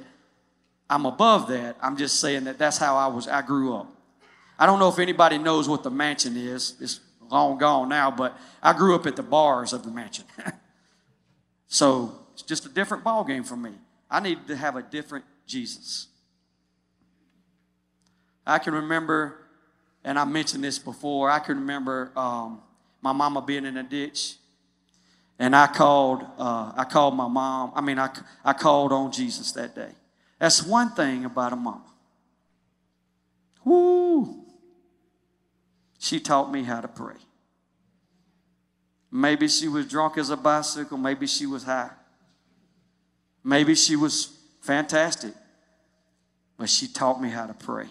I'm 0.87 1.07
above 1.07 1.47
that. 1.47 1.75
I'm 1.81 1.97
just 1.97 2.19
saying 2.19 2.43
that 2.43 2.59
that's 2.59 2.77
how 2.77 2.95
I 2.95 3.07
was 3.07 3.27
I 3.27 3.41
grew 3.41 3.75
up. 3.75 3.87
I 4.59 4.67
don't 4.67 4.77
know 4.77 4.89
if 4.89 4.99
anybody 4.99 5.39
knows 5.39 5.67
what 5.67 5.81
the 5.81 5.89
mansion 5.89 6.37
is. 6.37 6.75
It's 6.79 6.99
long 7.31 7.57
gone 7.57 7.89
now, 7.89 8.11
but 8.11 8.37
I 8.61 8.73
grew 8.73 8.93
up 8.93 9.07
at 9.07 9.15
the 9.15 9.23
bars 9.23 9.73
of 9.73 9.83
the 9.83 9.89
mansion. 9.89 10.25
so 11.67 12.13
it's 12.33 12.43
just 12.43 12.67
a 12.67 12.69
different 12.69 13.03
ball 13.03 13.23
game 13.23 13.43
for 13.43 13.57
me. 13.57 13.71
I 14.07 14.19
needed 14.19 14.45
to 14.49 14.55
have 14.55 14.75
a 14.75 14.83
different 14.83 15.25
Jesus. 15.47 16.09
I 18.45 18.59
can 18.59 18.75
remember, 18.75 19.39
and 20.03 20.19
I 20.19 20.25
mentioned 20.25 20.63
this 20.63 20.77
before, 20.77 21.31
I 21.31 21.39
can 21.39 21.57
remember 21.57 22.11
um, 22.15 22.61
my 23.01 23.13
mama 23.13 23.41
being 23.41 23.65
in 23.65 23.77
a 23.77 23.83
ditch 23.83 24.35
and 25.39 25.55
I 25.55 25.67
called, 25.67 26.23
uh, 26.37 26.71
I 26.75 26.85
called 26.85 27.15
my 27.15 27.27
mom. 27.27 27.71
I 27.75 27.81
mean, 27.81 27.99
I, 27.99 28.09
I 28.43 28.53
called 28.53 28.91
on 28.91 29.11
Jesus 29.11 29.51
that 29.53 29.75
day. 29.75 29.91
That's 30.39 30.63
one 30.63 30.91
thing 30.91 31.25
about 31.25 31.53
a 31.53 31.55
mama. 31.55 31.85
Woo! 33.63 34.45
She 35.99 36.19
taught 36.19 36.51
me 36.51 36.63
how 36.63 36.81
to 36.81 36.87
pray. 36.87 37.15
Maybe 39.11 39.47
she 39.47 39.67
was 39.67 39.87
drunk 39.87 40.17
as 40.17 40.29
a 40.29 40.37
bicycle. 40.37 40.97
Maybe 40.97 41.27
she 41.27 41.45
was 41.45 41.63
high. 41.63 41.91
Maybe 43.43 43.75
she 43.75 43.95
was 43.95 44.37
fantastic. 44.61 45.33
But 46.57 46.69
she 46.69 46.87
taught 46.87 47.21
me 47.21 47.29
how 47.29 47.45
to 47.45 47.53
pray. 47.53 47.87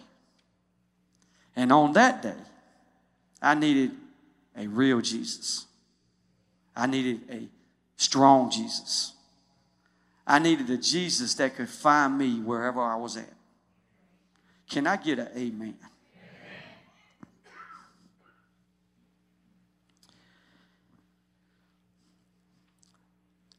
And 1.54 1.72
on 1.72 1.92
that 1.94 2.22
day, 2.22 2.34
I 3.40 3.54
needed 3.54 3.92
a 4.56 4.66
real 4.66 5.00
Jesus. 5.00 5.66
I 6.74 6.86
needed 6.86 7.20
a 7.30 7.48
strong 7.96 8.50
Jesus. 8.50 9.14
I 10.26 10.38
needed 10.38 10.70
a 10.70 10.76
Jesus 10.76 11.34
that 11.34 11.56
could 11.56 11.68
find 11.68 12.16
me 12.16 12.40
wherever 12.40 12.80
I 12.80 12.96
was 12.96 13.16
at. 13.16 13.32
Can 14.68 14.86
I 14.86 14.96
get 14.96 15.18
an 15.18 15.28
amen? 15.36 15.76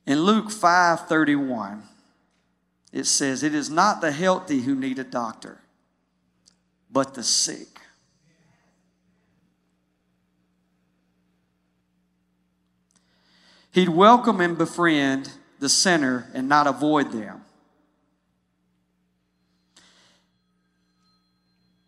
In 0.06 0.22
Luke 0.22 0.52
5:31, 0.52 1.88
it 2.92 3.06
says, 3.06 3.42
"It 3.42 3.56
is 3.56 3.70
not 3.70 4.02
the 4.02 4.12
healthy 4.12 4.62
who 4.62 4.76
need 4.76 5.00
a 5.00 5.04
doctor, 5.04 5.62
but 6.92 7.14
the 7.14 7.24
sick." 7.24 7.73
He'd 13.74 13.90
welcome 13.90 14.40
and 14.40 14.56
befriend 14.56 15.32
the 15.60 15.68
sinner 15.68 16.30
and 16.36 16.48
not 16.48 16.68
avoid 16.68 17.12
them. 17.12 17.44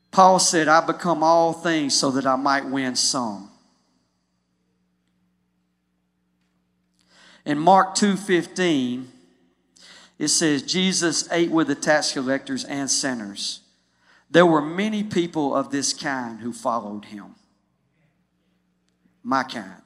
Paul 0.10 0.39
said, 0.39 0.68
I 0.68 0.84
become 0.84 1.22
all 1.22 1.54
things 1.54 1.94
so 1.94 2.10
that 2.12 2.25
I 2.25 2.38
might 2.38 2.65
win 2.65 2.96
some. 2.96 3.51
In 7.46 7.60
Mark 7.60 7.94
2:15, 7.94 9.06
it 10.18 10.30
says 10.30 10.63
Jesus 10.63 11.32
ate 11.32 11.51
with 11.51 11.68
the 11.68 11.75
tax 11.75 12.13
collectors 12.13 12.63
and 12.63 12.89
sinners. 12.89 13.60
There 14.32 14.46
were 14.46 14.62
many 14.62 15.04
people 15.04 15.56
of 15.56 15.70
this 15.70 15.94
kind 15.94 16.39
who 16.39 16.51
followed 16.51 17.06
him. 17.06 17.36
My 19.22 19.44
kind 19.44 19.86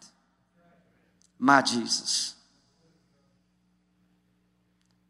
my 1.40 1.62
Jesus. 1.62 2.36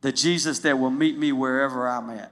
The 0.01 0.11
Jesus 0.11 0.59
that 0.59 0.77
will 0.77 0.91
meet 0.91 1.17
me 1.17 1.31
wherever 1.31 1.87
I'm 1.87 2.09
at. 2.11 2.31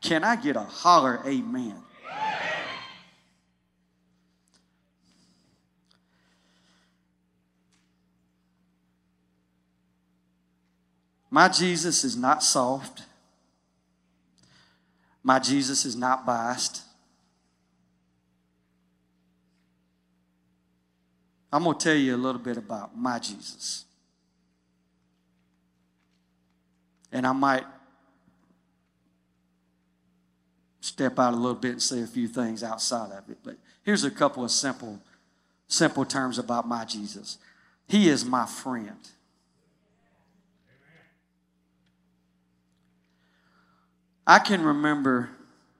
Can 0.00 0.24
I 0.24 0.36
get 0.36 0.56
a 0.56 0.62
holler 0.62 1.20
amen? 1.26 1.74
My 11.30 11.48
Jesus 11.48 12.04
is 12.04 12.16
not 12.16 12.42
soft. 12.42 13.02
My 15.22 15.38
Jesus 15.38 15.84
is 15.84 15.94
not 15.94 16.24
biased. 16.24 16.82
I'm 21.52 21.64
going 21.64 21.78
to 21.78 21.84
tell 21.84 21.94
you 21.94 22.14
a 22.14 22.18
little 22.18 22.40
bit 22.40 22.56
about 22.56 22.96
my 22.96 23.18
Jesus. 23.18 23.84
And 27.10 27.26
I 27.26 27.32
might 27.32 27.64
step 30.80 31.18
out 31.18 31.32
a 31.32 31.36
little 31.36 31.54
bit 31.54 31.72
and 31.72 31.82
say 31.82 32.02
a 32.02 32.06
few 32.06 32.28
things 32.28 32.62
outside 32.62 33.12
of 33.12 33.28
it. 33.30 33.38
But 33.42 33.56
here's 33.82 34.04
a 34.04 34.10
couple 34.10 34.44
of 34.44 34.50
simple, 34.50 35.00
simple 35.68 36.04
terms 36.04 36.38
about 36.38 36.68
my 36.68 36.84
Jesus. 36.84 37.38
He 37.86 38.08
is 38.08 38.24
my 38.24 38.44
friend. 38.44 38.98
I 44.26 44.38
can 44.38 44.62
remember, 44.62 45.30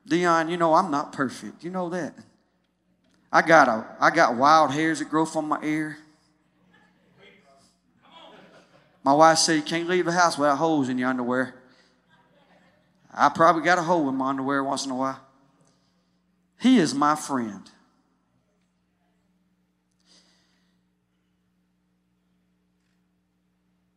Dion, 0.07 0.49
you 0.49 0.57
know, 0.57 0.73
I'm 0.73 0.91
not 0.91 1.13
perfect. 1.13 1.63
You 1.63 1.71
know 1.71 1.91
that. 1.91 2.15
I 3.31 3.43
got 3.43 3.69
a 3.69 3.87
I 4.01 4.11
got 4.11 4.37
wild 4.37 4.73
hairs 4.73 5.01
that 5.01 5.11
grow 5.11 5.25
from 5.25 5.49
my 5.49 5.63
ear. 5.63 5.99
My 9.05 9.13
wife 9.13 9.39
said 9.39 9.57
you 9.57 9.63
can't 9.63 9.89
leave 9.89 10.05
the 10.05 10.13
house 10.13 10.37
without 10.37 10.59
holes 10.59 10.89
in 10.89 10.99
your 10.99 11.09
underwear. 11.09 11.55
I 13.13 13.29
probably 13.31 13.63
got 13.63 13.79
a 13.79 13.83
hole 13.83 14.09
in 14.09 14.15
my 14.15 14.29
underwear 14.29 14.63
once 14.63 14.85
in 14.85 14.91
a 14.91 14.97
while. 14.97 15.21
He 16.61 16.79
is 16.79 16.95
my 16.95 17.15
friend. 17.15 17.71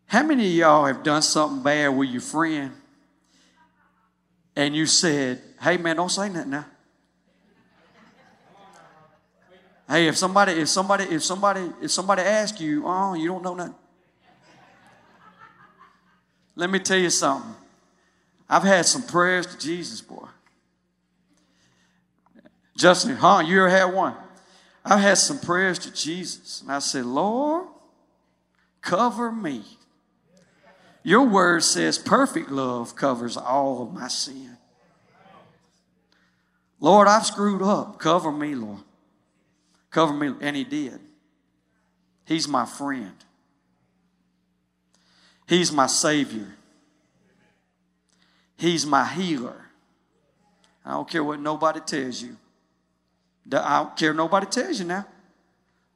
How 0.05 0.23
many 0.23 0.45
of 0.45 0.53
y'all 0.53 0.85
have 0.85 1.03
done 1.03 1.21
something 1.21 1.63
bad 1.63 1.89
with 1.89 2.09
your 2.09 2.21
friend 2.21 2.71
and 4.55 4.75
you 4.75 4.85
said, 4.85 5.41
hey 5.61 5.77
man, 5.77 5.95
don't 5.95 6.09
say 6.09 6.27
nothing 6.27 6.51
now? 6.51 6.65
Hey, 9.91 10.07
if 10.07 10.15
somebody, 10.15 10.53
if 10.53 10.69
somebody, 10.69 11.03
if 11.03 11.21
somebody, 11.21 11.69
if 11.81 11.91
somebody 11.91 12.21
asks 12.21 12.61
you, 12.61 12.83
oh, 12.85 13.13
you 13.13 13.27
don't 13.27 13.43
know 13.43 13.55
nothing. 13.55 13.75
Let 16.55 16.69
me 16.69 16.79
tell 16.79 16.97
you 16.97 17.09
something. 17.09 17.53
I've 18.49 18.63
had 18.63 18.85
some 18.85 19.03
prayers 19.03 19.47
to 19.47 19.57
Jesus, 19.57 19.99
boy. 19.99 20.27
Justin, 22.77 23.17
huh? 23.17 23.43
You 23.45 23.59
ever 23.59 23.69
had 23.69 23.85
one? 23.93 24.15
I've 24.85 25.01
had 25.01 25.17
some 25.17 25.39
prayers 25.39 25.77
to 25.79 25.91
Jesus. 25.91 26.61
And 26.61 26.71
I 26.71 26.79
said, 26.79 27.05
Lord, 27.05 27.67
cover 28.79 29.29
me. 29.29 29.61
Your 31.03 31.23
word 31.23 31.63
says 31.63 31.97
perfect 31.97 32.49
love 32.49 32.95
covers 32.95 33.35
all 33.35 33.83
of 33.83 33.93
my 33.93 34.07
sin. 34.07 34.55
Lord, 36.79 37.09
I've 37.09 37.25
screwed 37.25 37.61
up. 37.61 37.99
Cover 37.99 38.31
me, 38.31 38.55
Lord. 38.55 38.79
Cover 39.91 40.13
me. 40.13 40.33
And 40.39 40.55
he 40.55 40.63
did. 40.63 40.99
He's 42.25 42.47
my 42.47 42.65
friend. 42.65 43.13
He's 45.47 45.71
my 45.71 45.87
Savior. 45.87 46.47
He's 48.57 48.85
my 48.85 49.05
healer. 49.05 49.65
I 50.85 50.91
don't 50.91 51.09
care 51.09 51.23
what 51.23 51.39
nobody 51.39 51.81
tells 51.81 52.21
you. 52.21 52.37
I 53.51 53.79
don't 53.79 53.97
care 53.97 54.13
nobody 54.13 54.45
tells 54.45 54.79
you 54.79 54.85
now. 54.85 55.05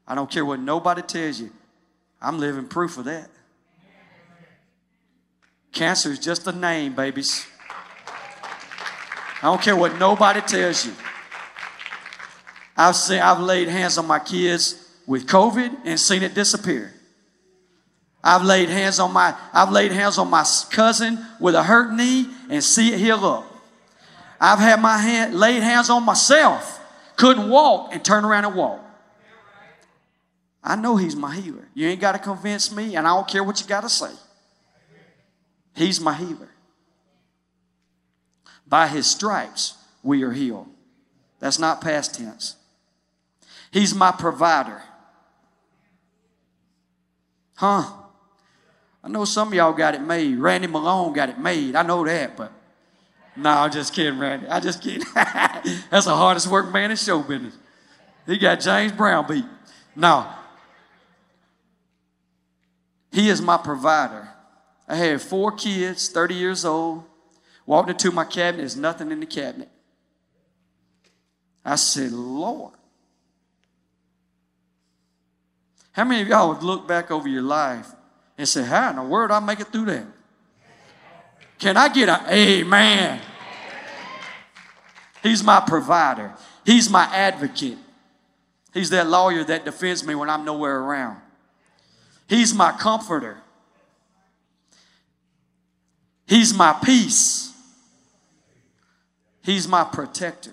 I 0.08 0.14
don't 0.14 0.30
care 0.30 0.46
what 0.46 0.60
nobody 0.60 1.02
tells 1.02 1.40
you. 1.40 1.52
I'm 2.22 2.40
living 2.40 2.68
proof 2.68 2.98
of 2.98 3.06
that. 3.06 3.30
Cancer 5.72 6.12
is 6.12 6.20
just 6.20 6.48
a 6.48 6.52
name, 6.52 6.96
babies. 6.96 7.46
I 9.42 9.44
don't 9.44 9.62
care 9.62 9.76
what 9.76 9.98
nobody 10.00 10.42
tells 10.42 10.86
you. 10.86 10.94
I've 12.76 12.96
seen, 12.96 13.20
I've 13.20 13.40
laid 13.40 13.68
hands 13.68 13.98
on 13.98 14.06
my 14.06 14.20
kids 14.20 14.90
with 15.08 15.28
COVID 15.28 15.80
and 15.86 16.00
seen 16.00 16.24
it 16.24 16.34
disappear. 16.34 16.94
I've 18.24 18.44
laid 18.44 18.70
hands 18.70 19.00
on 19.00 19.14
my, 19.14 19.36
I've 19.54 19.72
laid 19.72 19.92
hands 19.92 20.18
on 20.18 20.30
my 20.30 20.44
cousin 20.72 21.24
with 21.40 21.56
a 21.56 21.64
hurt 21.64 21.94
knee 21.94 22.28
and 22.50 22.64
see 22.64 22.92
it 22.92 23.00
heal 23.00 23.24
up. 23.24 23.46
I've 24.42 24.60
had 24.60 24.82
my 24.82 24.98
hand, 24.98 25.40
laid 25.40 25.62
hands 25.62 25.90
on 25.90 26.04
myself, 26.04 26.82
couldn't 27.16 27.50
walk 27.50 27.94
and 27.94 28.04
turn 28.04 28.26
around 28.26 28.46
and 28.46 28.56
walk. 28.56 28.82
I 30.64 30.76
know 30.76 30.98
he's 30.98 31.16
my 31.16 31.36
healer. 31.36 31.68
You 31.76 31.88
ain't 31.88 32.02
got 32.02 32.14
to 32.14 32.20
convince 32.20 32.76
me, 32.76 32.96
and 32.96 33.08
I 33.08 33.12
don't 33.12 33.28
care 33.28 33.44
what 33.44 33.62
you 33.62 33.68
got 33.68 33.82
to 33.82 33.90
say. 33.90 34.12
He's 35.76 36.02
my 36.02 36.16
healer. 36.16 36.50
By 38.68 38.88
his 38.88 39.06
stripes, 39.06 39.76
we 40.02 40.24
are 40.24 40.32
healed. 40.32 40.68
That's 41.40 41.60
not 41.60 41.82
past 41.82 42.16
tense. 42.16 42.56
He's 43.76 43.94
my 43.94 44.14
provider. 44.14 44.82
Huh? 47.56 47.84
I 49.04 49.10
know 49.10 49.26
some 49.26 49.50
of 49.50 49.54
y'all 49.54 49.74
got 49.74 49.94
it 49.94 50.02
made. 50.02 50.38
Randy 50.38 50.68
Malone 50.68 51.12
got 51.12 51.28
it 51.28 51.38
made. 51.38 51.76
I 51.76 51.84
know 51.84 52.06
that, 52.06 52.38
but 52.38 52.54
no, 53.36 53.50
I'm 53.50 53.70
just 53.70 53.94
kidding, 53.94 54.18
Randy. 54.18 54.48
I 54.48 54.62
just 54.62 54.82
kidding. 54.82 55.06
That's 55.14 56.06
the 56.06 56.16
hardest 56.16 56.48
working 56.48 56.72
man 56.72 56.90
in 56.90 56.96
show 56.96 57.22
business. 57.22 57.58
He 58.26 58.38
got 58.38 58.62
James 58.62 58.94
Brown 58.94 59.28
beat. 59.28 59.44
No. 59.94 60.26
He 63.12 63.28
is 63.28 63.42
my 63.42 63.58
provider. 63.58 64.30
I 64.88 64.96
had 64.96 65.22
four 65.22 65.52
kids, 65.52 66.08
30 66.08 66.34
years 66.34 66.64
old. 66.64 67.04
Walked 67.66 67.90
into 67.90 68.10
my 68.14 68.24
cabinet, 68.24 68.62
there's 68.62 68.78
nothing 68.78 69.12
in 69.12 69.20
the 69.20 69.26
cabinet. 69.26 69.68
I 71.66 71.76
said, 71.76 72.14
Lord, 72.14 72.72
How 75.96 76.04
many 76.04 76.22
of 76.22 76.28
y'all 76.28 76.50
would 76.50 76.62
look 76.62 76.88
back 76.90 77.10
over 77.10 77.26
your 77.26 77.42
life 77.42 77.88
and 78.38 78.46
say, 78.46 78.64
How 78.64 78.90
in 78.90 78.98
the 78.98 79.04
world 79.04 79.32
I 79.32 79.40
make 79.40 79.62
it 79.62 79.68
through 79.68 79.86
that? 79.86 80.06
Can 81.58 81.78
I 81.78 81.88
get 81.88 82.10
an 82.10 82.20
amen? 82.30 83.22
He's 85.24 85.42
my 85.42 85.64
provider. 85.66 86.34
He's 86.66 86.90
my 86.90 87.06
advocate. 87.06 87.78
He's 88.74 88.90
that 88.90 89.08
lawyer 89.08 89.46
that 89.46 89.64
defends 89.64 90.06
me 90.06 90.16
when 90.16 90.30
I'm 90.30 90.44
nowhere 90.44 90.80
around. 90.80 91.22
He's 92.28 92.54
my 92.54 92.74
comforter. 92.74 93.38
He's 96.28 96.54
my 96.54 96.74
peace. 96.84 97.54
He's 99.44 99.66
my 99.66 99.86
protector. 99.86 100.52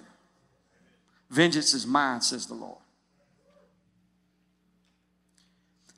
Vengeance 1.31 1.74
is 1.74 1.85
mine, 1.85 2.20
says 2.20 2.46
the 2.46 2.55
Lord. 2.55 2.81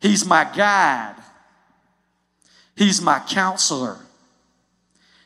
He's 0.04 0.26
my 0.26 0.44
guide. 0.44 1.14
He's 2.76 3.00
my 3.00 3.20
counselor. 3.20 3.96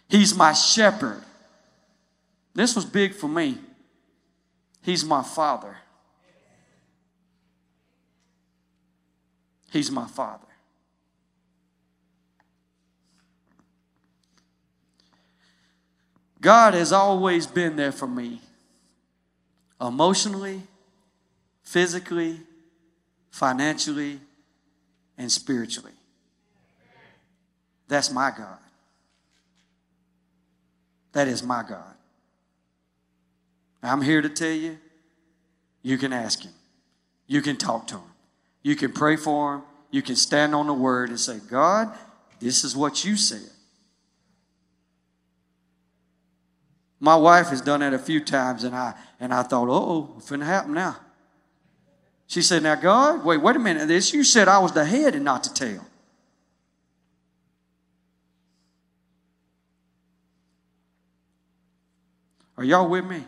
He's 0.08 0.36
my 0.36 0.52
shepherd. 0.52 1.20
This 2.54 2.76
was 2.76 2.84
big 2.84 3.12
for 3.12 3.26
me. 3.26 3.58
He's 4.82 5.04
my 5.04 5.24
father. 5.24 5.78
He's 9.72 9.90
my 9.90 10.06
father. 10.06 10.46
God 16.40 16.74
has 16.74 16.92
always 16.92 17.48
been 17.48 17.74
there 17.74 17.90
for 17.90 18.06
me 18.06 18.40
emotionally, 19.80 20.62
physically, 21.64 22.38
financially, 23.32 24.20
and 25.18 25.30
spiritually. 25.30 25.92
That's 27.88 28.10
my 28.10 28.30
God. 28.30 28.58
That 31.12 31.28
is 31.28 31.42
my 31.42 31.64
God. 31.68 31.94
I'm 33.82 34.02
here 34.02 34.22
to 34.22 34.28
tell 34.28 34.52
you, 34.52 34.78
you 35.82 35.98
can 35.98 36.12
ask 36.12 36.42
Him. 36.42 36.52
You 37.26 37.42
can 37.42 37.56
talk 37.56 37.86
to 37.88 37.96
Him. 37.96 38.10
You 38.62 38.76
can 38.76 38.92
pray 38.92 39.16
for 39.16 39.56
Him. 39.56 39.62
You 39.90 40.02
can 40.02 40.16
stand 40.16 40.54
on 40.54 40.66
the 40.66 40.74
Word 40.74 41.10
and 41.10 41.18
say, 41.18 41.38
God, 41.50 41.96
this 42.40 42.64
is 42.64 42.76
what 42.76 43.04
you 43.04 43.16
said. 43.16 43.50
My 47.00 47.16
wife 47.16 47.48
has 47.48 47.60
done 47.60 47.80
that 47.80 47.94
a 47.94 47.98
few 47.98 48.20
times, 48.20 48.64
and 48.64 48.74
I 48.74 48.94
and 49.20 49.32
I 49.32 49.44
thought, 49.44 49.68
oh, 49.68 50.10
what's 50.14 50.28
going 50.28 50.40
to 50.40 50.46
happen 50.46 50.74
now? 50.74 50.96
She 52.28 52.42
said, 52.42 52.62
Now, 52.62 52.74
God, 52.74 53.24
wait, 53.24 53.38
wait 53.38 53.56
a 53.56 53.58
minute. 53.58 53.88
This 53.88 54.12
you 54.12 54.22
said 54.22 54.48
I 54.48 54.58
was 54.58 54.72
the 54.72 54.84
head 54.84 55.14
and 55.14 55.24
not 55.24 55.42
the 55.42 55.50
tail. 55.50 55.84
Are 62.58 62.64
y'all 62.64 62.88
with 62.88 63.06
me? 63.06 63.24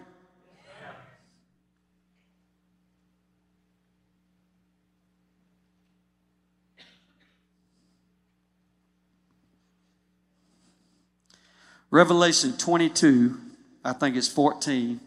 Revelation 11.90 12.56
22, 12.56 13.36
I 13.84 13.94
think 13.94 14.16
it's 14.16 14.28
14, 14.28 15.00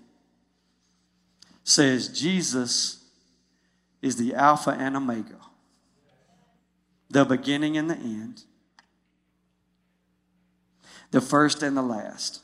says 1.64 2.10
Jesus 2.10 3.03
is 4.04 4.18
the 4.18 4.36
Alpha 4.36 4.72
and 4.72 4.98
Omega, 4.98 5.40
the 7.10 7.24
beginning 7.24 7.78
and 7.78 7.90
the 7.90 7.96
end, 7.96 8.44
the 11.12 11.22
first 11.22 11.64
and 11.64 11.78
the 11.78 11.82
last. 11.82 12.42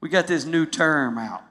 We 0.00 0.08
got 0.08 0.26
this 0.26 0.44
new 0.44 0.66
term 0.66 1.16
out. 1.16 1.44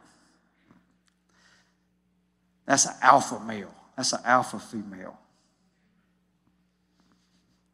That's 2.66 2.86
an 2.86 2.96
alpha 3.02 3.40
male. 3.40 3.74
That's 3.96 4.12
an 4.12 4.20
alpha 4.26 4.60
female. 4.60 5.18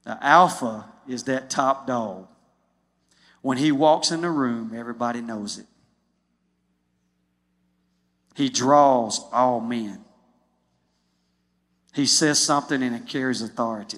The 0.04 0.24
alpha 0.24 0.86
is 1.08 1.24
that 1.24 1.50
top 1.50 1.88
dog. 1.88 2.28
When 3.42 3.58
he 3.58 3.72
walks 3.72 4.12
in 4.12 4.22
the 4.22 4.30
room, 4.30 4.74
everybody 4.76 5.22
knows 5.22 5.58
it. 5.58 5.66
He 8.38 8.50
draws 8.50 9.26
all 9.34 9.60
men. 9.60 9.98
He 11.96 12.06
says 12.06 12.38
something 12.38 12.84
and 12.84 12.96
it 12.96 13.08
carries 13.08 13.42
authority. 13.42 13.98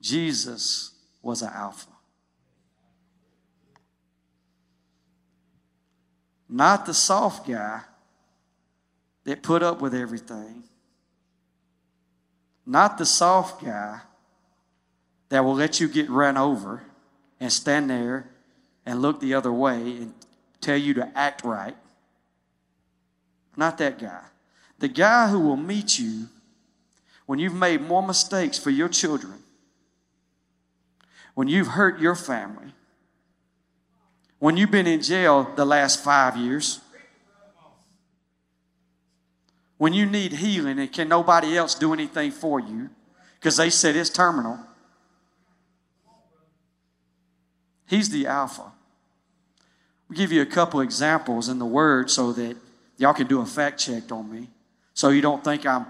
Jesus 0.00 0.92
was 1.20 1.42
an 1.42 1.50
alpha. 1.54 1.90
Not 6.48 6.86
the 6.86 6.94
soft 6.94 7.46
guy 7.46 7.82
that 9.24 9.42
put 9.42 9.62
up 9.62 9.82
with 9.82 9.94
everything. 9.94 10.64
Not 12.64 12.96
the 12.96 13.04
soft 13.04 13.62
guy 13.62 14.00
that 15.28 15.44
will 15.44 15.56
let 15.56 15.78
you 15.78 15.88
get 15.88 16.08
run 16.08 16.38
over 16.38 16.84
and 17.38 17.52
stand 17.52 17.90
there 17.90 18.30
and 18.86 19.02
look 19.02 19.20
the 19.20 19.34
other 19.34 19.52
way 19.52 19.76
and 19.76 20.14
tell 20.62 20.78
you 20.78 20.94
to 20.94 21.12
act 21.14 21.44
right. 21.44 21.76
Not 23.60 23.76
that 23.76 23.98
guy. 23.98 24.22
The 24.78 24.88
guy 24.88 25.28
who 25.28 25.38
will 25.38 25.58
meet 25.58 25.98
you 25.98 26.28
when 27.26 27.38
you've 27.38 27.54
made 27.54 27.82
more 27.82 28.02
mistakes 28.02 28.58
for 28.58 28.70
your 28.70 28.88
children, 28.88 29.34
when 31.34 31.46
you've 31.46 31.66
hurt 31.66 32.00
your 32.00 32.14
family, 32.14 32.72
when 34.38 34.56
you've 34.56 34.70
been 34.70 34.86
in 34.86 35.02
jail 35.02 35.52
the 35.56 35.66
last 35.66 36.02
five 36.02 36.38
years, 36.38 36.80
when 39.76 39.92
you 39.92 40.06
need 40.06 40.32
healing 40.32 40.78
and 40.78 40.90
can 40.90 41.06
nobody 41.06 41.54
else 41.54 41.74
do 41.74 41.92
anything 41.92 42.30
for 42.30 42.60
you 42.60 42.88
because 43.34 43.58
they 43.58 43.68
said 43.68 43.94
it's 43.94 44.08
terminal. 44.08 44.58
He's 47.86 48.08
the 48.08 48.26
Alpha. 48.26 48.72
We'll 50.08 50.16
give 50.16 50.32
you 50.32 50.40
a 50.40 50.46
couple 50.46 50.80
examples 50.80 51.50
in 51.50 51.58
the 51.58 51.66
Word 51.66 52.10
so 52.10 52.32
that 52.32 52.56
y'all 53.00 53.14
can 53.14 53.26
do 53.26 53.40
a 53.40 53.46
fact 53.46 53.80
check 53.80 54.12
on 54.12 54.30
me. 54.30 54.46
So 54.92 55.08
you 55.08 55.22
don't 55.22 55.42
think 55.42 55.64
I'm, 55.64 55.86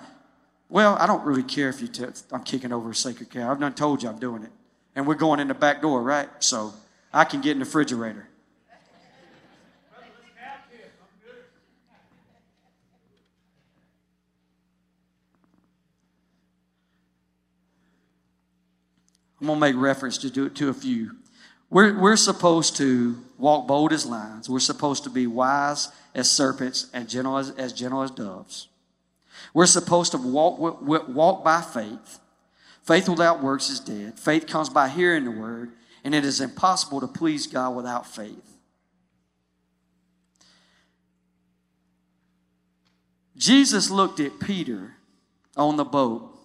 well, 0.68 0.96
I 1.00 1.06
don't 1.08 1.24
really 1.24 1.42
care 1.42 1.68
if 1.68 1.82
you 1.82 1.88
I'm 2.30 2.44
kicking 2.44 2.72
over 2.72 2.90
a 2.90 2.94
sacred 2.94 3.30
cow. 3.30 3.50
I've 3.50 3.58
done 3.58 3.74
told 3.74 4.02
you 4.02 4.08
I'm 4.08 4.20
doing 4.20 4.44
it. 4.44 4.50
And 4.94 5.06
we're 5.06 5.16
going 5.16 5.40
in 5.40 5.48
the 5.48 5.54
back 5.54 5.82
door, 5.82 6.02
right? 6.02 6.28
So 6.38 6.72
I 7.12 7.24
can 7.24 7.40
get 7.40 7.52
in 7.52 7.58
the 7.58 7.64
refrigerator. 7.64 8.28
I'm 19.40 19.46
going 19.46 19.56
to 19.56 19.60
make 19.60 19.74
reference 19.74 20.18
to, 20.18 20.30
do, 20.30 20.50
to 20.50 20.68
a 20.68 20.74
few. 20.74 21.12
We're, 21.70 21.96
we're 21.98 22.16
supposed 22.16 22.76
to 22.78 23.16
walk 23.38 23.68
bold 23.68 23.92
as 23.92 24.04
lions. 24.04 24.50
We're 24.50 24.58
supposed 24.58 25.04
to 25.04 25.10
be 25.10 25.26
wise 25.26 25.88
as 26.14 26.30
serpents 26.30 26.90
and 26.92 27.08
gentle 27.08 27.38
as, 27.38 27.50
as 27.50 27.72
gentle 27.72 28.02
as 28.02 28.10
doves. 28.10 28.68
We're 29.54 29.66
supposed 29.66 30.12
to 30.12 30.18
walk, 30.18 30.58
walk 30.58 31.44
by 31.44 31.62
faith. 31.62 32.18
Faith 32.82 33.08
without 33.08 33.42
works 33.42 33.70
is 33.70 33.78
dead. 33.78 34.18
Faith 34.18 34.46
comes 34.46 34.68
by 34.68 34.88
hearing 34.88 35.24
the 35.24 35.30
word, 35.30 35.70
and 36.02 36.14
it 36.14 36.24
is 36.24 36.40
impossible 36.40 37.00
to 37.00 37.06
please 37.06 37.46
God 37.46 37.76
without 37.76 38.06
faith. 38.06 38.58
Jesus 43.36 43.90
looked 43.90 44.20
at 44.20 44.40
Peter 44.40 44.96
on 45.56 45.76
the 45.76 45.84
boat 45.84 46.36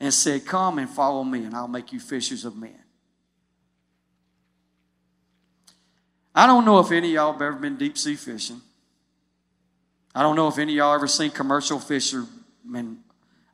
and 0.00 0.14
said, 0.14 0.46
Come 0.46 0.78
and 0.78 0.88
follow 0.88 1.24
me, 1.24 1.44
and 1.44 1.54
I'll 1.54 1.68
make 1.68 1.92
you 1.92 2.00
fishers 2.00 2.44
of 2.44 2.56
men. 2.56 2.85
I 6.36 6.46
don't 6.46 6.66
know 6.66 6.78
if 6.80 6.92
any 6.92 7.08
of 7.08 7.14
y'all 7.14 7.32
have 7.32 7.40
ever 7.40 7.56
been 7.56 7.76
deep 7.76 7.96
sea 7.96 8.14
fishing. 8.14 8.60
I 10.14 10.20
don't 10.20 10.36
know 10.36 10.48
if 10.48 10.58
any 10.58 10.74
of 10.74 10.76
y'all 10.76 10.94
ever 10.94 11.08
seen 11.08 11.30
commercial 11.30 11.80
fishermen. 11.80 12.98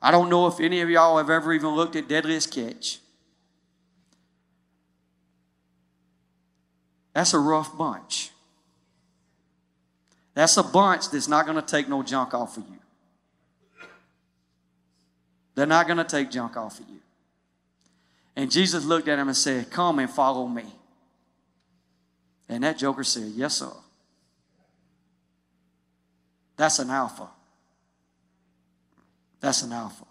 I 0.01 0.11
don't 0.11 0.29
know 0.29 0.47
if 0.47 0.59
any 0.59 0.81
of 0.81 0.89
y'all 0.89 1.17
have 1.17 1.29
ever 1.29 1.53
even 1.53 1.69
looked 1.69 1.95
at 1.95 2.09
Deadliest 2.09 2.51
Catch. 2.51 2.99
That's 7.13 7.33
a 7.33 7.39
rough 7.39 7.77
bunch. 7.77 8.31
That's 10.33 10.57
a 10.57 10.63
bunch 10.63 11.09
that's 11.09 11.29
not 11.29 11.45
going 11.45 11.55
to 11.55 11.65
take 11.65 11.87
no 11.87 12.03
junk 12.03 12.33
off 12.33 12.57
of 12.57 12.63
you. 12.67 13.87
They're 15.55 15.65
not 15.65 15.85
going 15.87 15.97
to 15.97 16.03
take 16.03 16.31
junk 16.31 16.57
off 16.57 16.79
of 16.79 16.89
you. 16.89 16.99
And 18.35 18.51
Jesus 18.51 18.83
looked 18.83 19.07
at 19.07 19.19
him 19.19 19.27
and 19.27 19.37
said, 19.37 19.69
Come 19.69 19.99
and 19.99 20.09
follow 20.09 20.47
me. 20.47 20.65
And 22.53 22.63
that 22.63 22.77
joker 22.77 23.03
said, 23.03 23.31
Yes, 23.35 23.55
sir. 23.55 23.71
That's 26.55 26.77
an 26.77 26.91
alpha. 26.91 27.27
That's 29.39 29.63
an 29.63 29.71
alpha. 29.71 30.05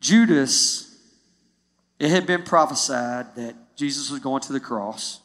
Judas, 0.00 0.98
it 2.00 2.10
had 2.10 2.26
been 2.26 2.42
prophesied 2.42 3.36
that 3.36 3.54
Jesus 3.76 4.10
was 4.10 4.18
going 4.18 4.42
to 4.42 4.52
the 4.52 4.58
cross. 4.58 5.20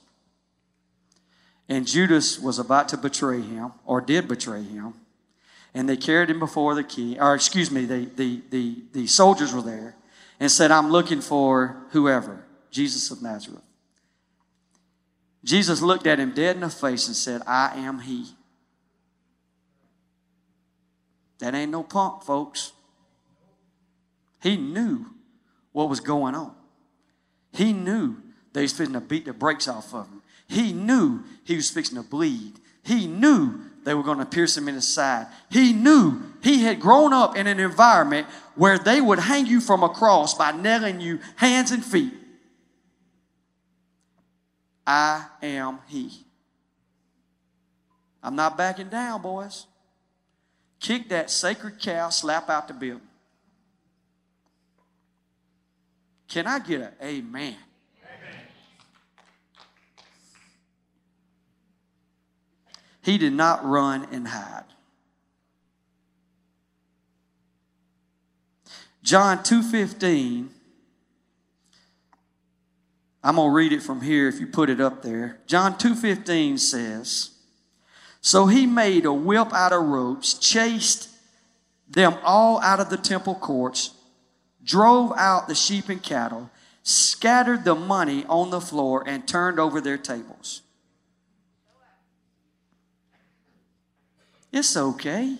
And 1.67 1.87
Judas 1.87 2.39
was 2.39 2.59
about 2.59 2.89
to 2.89 2.97
betray 2.97 3.41
him, 3.41 3.71
or 3.85 4.01
did 4.01 4.27
betray 4.27 4.61
him. 4.61 4.93
And 5.73 5.87
they 5.87 5.97
carried 5.97 6.29
him 6.29 6.39
before 6.39 6.73
the 6.75 6.83
king, 6.83 7.19
or 7.19 7.35
excuse 7.35 7.69
me, 7.69 7.85
the, 7.85 8.09
the, 8.15 8.41
the, 8.49 8.75
the 8.91 9.07
soldiers 9.07 9.53
were 9.53 9.61
there 9.61 9.95
and 10.39 10.49
said, 10.49 10.71
I'm 10.71 10.89
looking 10.91 11.21
for 11.21 11.83
whoever, 11.91 12.43
Jesus 12.71 13.11
of 13.11 13.21
Nazareth. 13.21 13.61
Jesus 15.43 15.81
looked 15.81 16.07
at 16.07 16.19
him 16.19 16.33
dead 16.33 16.55
in 16.55 16.61
the 16.61 16.69
face 16.69 17.07
and 17.07 17.15
said, 17.15 17.41
I 17.45 17.77
am 17.77 17.99
he. 17.99 18.25
That 21.39 21.55
ain't 21.55 21.71
no 21.71 21.83
punk, 21.83 22.23
folks. 22.23 22.73
He 24.41 24.57
knew 24.57 25.05
what 25.71 25.89
was 25.89 25.99
going 25.99 26.35
on. 26.35 26.53
He 27.53 27.73
knew 27.73 28.17
they 28.53 28.63
was 28.63 28.73
fixing 28.73 28.93
to 28.93 29.01
beat 29.01 29.25
the 29.25 29.33
brakes 29.33 29.67
off 29.67 29.93
of 29.93 30.07
him. 30.07 30.21
He 30.47 30.73
knew 30.73 31.23
he 31.43 31.55
was 31.55 31.69
fixing 31.69 31.95
to 31.97 32.03
bleed. 32.03 32.59
He 32.83 33.07
knew 33.07 33.61
they 33.85 33.93
were 33.93 34.03
going 34.03 34.19
to 34.19 34.25
pierce 34.25 34.57
him 34.57 34.67
in 34.67 34.75
his 34.75 34.87
side. 34.87 35.27
He 35.49 35.73
knew 35.73 36.21
he 36.41 36.63
had 36.63 36.79
grown 36.79 37.13
up 37.13 37.35
in 37.35 37.47
an 37.47 37.59
environment 37.59 38.27
where 38.55 38.77
they 38.77 39.01
would 39.01 39.19
hang 39.19 39.45
you 39.45 39.61
from 39.61 39.83
a 39.83 39.89
cross 39.89 40.33
by 40.33 40.51
nailing 40.51 41.01
you 41.01 41.19
hands 41.35 41.71
and 41.71 41.83
feet. 41.83 42.13
I 44.85 45.25
am 45.41 45.79
he. 45.87 46.25
I'm 48.21 48.35
not 48.35 48.57
backing 48.57 48.89
down, 48.89 49.21
boys. 49.21 49.65
Kick 50.79 51.09
that 51.09 51.29
sacred 51.29 51.79
cow 51.79 52.09
slap 52.09 52.49
out 52.49 52.67
the 52.67 52.73
bill. 52.73 53.01
Can 56.27 56.47
I 56.47 56.59
get 56.59 56.81
an 56.81 56.91
amen? 57.01 57.55
He 63.09 63.17
did 63.17 63.33
not 63.33 63.65
run 63.65 64.07
and 64.11 64.27
hide. 64.27 64.65
John 69.01 69.39
2:15 69.39 70.49
I'm 73.23 73.35
going 73.37 73.49
to 73.49 73.55
read 73.55 73.73
it 73.73 73.81
from 73.81 74.01
here 74.01 74.27
if 74.27 74.39
you 74.39 74.45
put 74.45 74.69
it 74.69 74.79
up 74.79 75.01
there. 75.01 75.39
John 75.47 75.75
2:15 75.75 76.59
says, 76.59 77.31
"So 78.21 78.45
he 78.45 78.67
made 78.67 79.07
a 79.07 79.11
whip 79.11 79.51
out 79.53 79.73
of 79.73 79.87
ropes, 79.87 80.35
chased 80.35 81.09
them 81.87 82.15
all 82.23 82.61
out 82.61 82.79
of 82.79 82.91
the 82.91 82.97
temple 82.97 83.33
courts, 83.33 83.89
drove 84.63 85.13
out 85.17 85.47
the 85.47 85.55
sheep 85.55 85.89
and 85.89 86.03
cattle, 86.03 86.51
scattered 86.83 87.63
the 87.63 87.73
money 87.73 88.23
on 88.25 88.51
the 88.51 88.61
floor 88.61 89.03
and 89.07 89.27
turned 89.27 89.59
over 89.59 89.81
their 89.81 89.97
tables." 89.97 90.61
It's 94.51 94.75
okay. 94.75 95.37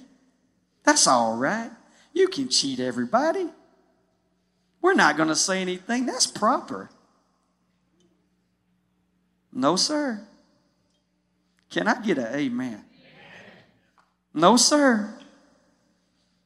That's 0.83 1.07
all 1.07 1.35
right. 1.35 1.71
You 2.13 2.27
can 2.27 2.49
cheat 2.49 2.79
everybody. 2.79 3.49
We're 4.81 4.93
not 4.93 5.17
going 5.17 5.29
to 5.29 5.35
say 5.35 5.61
anything. 5.61 6.05
That's 6.05 6.27
proper. 6.27 6.89
No, 9.51 9.75
sir. 9.75 10.21
Can 11.69 11.87
I 11.87 12.01
get 12.01 12.17
an 12.17 12.33
amen? 12.33 12.83
No, 14.33 14.57
sir. 14.57 15.13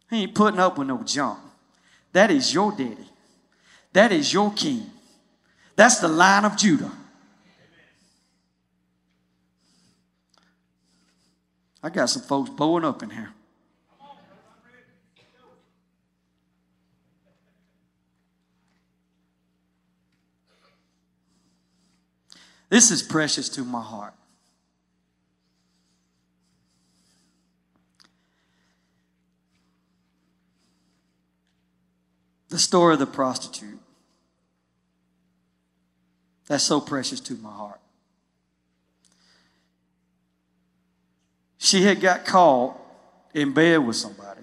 He 0.10 0.24
ain't 0.24 0.36
putting 0.36 0.60
up 0.60 0.78
with 0.78 0.88
no 0.88 1.04
junk. 1.04 1.40
That 2.12 2.32
is 2.32 2.54
your 2.54 2.72
daddy. 2.72 3.10
That 3.94 4.12
is 4.12 4.34
your 4.34 4.52
king. 4.54 4.90
That's 5.76 6.00
the 6.00 6.08
line 6.08 6.46
of 6.46 6.58
Judah. 6.58 6.92
I 11.84 11.90
got 11.90 12.10
some 12.10 12.22
folks 12.22 12.50
bowing 12.50 12.86
up 12.86 13.04
in 13.04 13.10
here. 13.10 13.34
This 22.70 22.90
is 22.90 23.04
precious 23.04 23.50
to 23.50 23.64
my 23.64 23.82
heart. 23.82 24.16
The 32.50 32.58
story 32.58 32.94
of 32.94 33.00
the 33.00 33.06
prostitute. 33.06 33.80
That's 36.48 36.64
so 36.64 36.82
precious 36.82 37.20
to 37.20 37.36
my 37.36 37.52
heart. 37.52 37.83
She 41.64 41.84
had 41.84 42.02
got 42.02 42.26
caught 42.26 42.78
in 43.34 43.54
bed 43.54 43.78
with 43.78 43.96
somebody. 43.96 44.42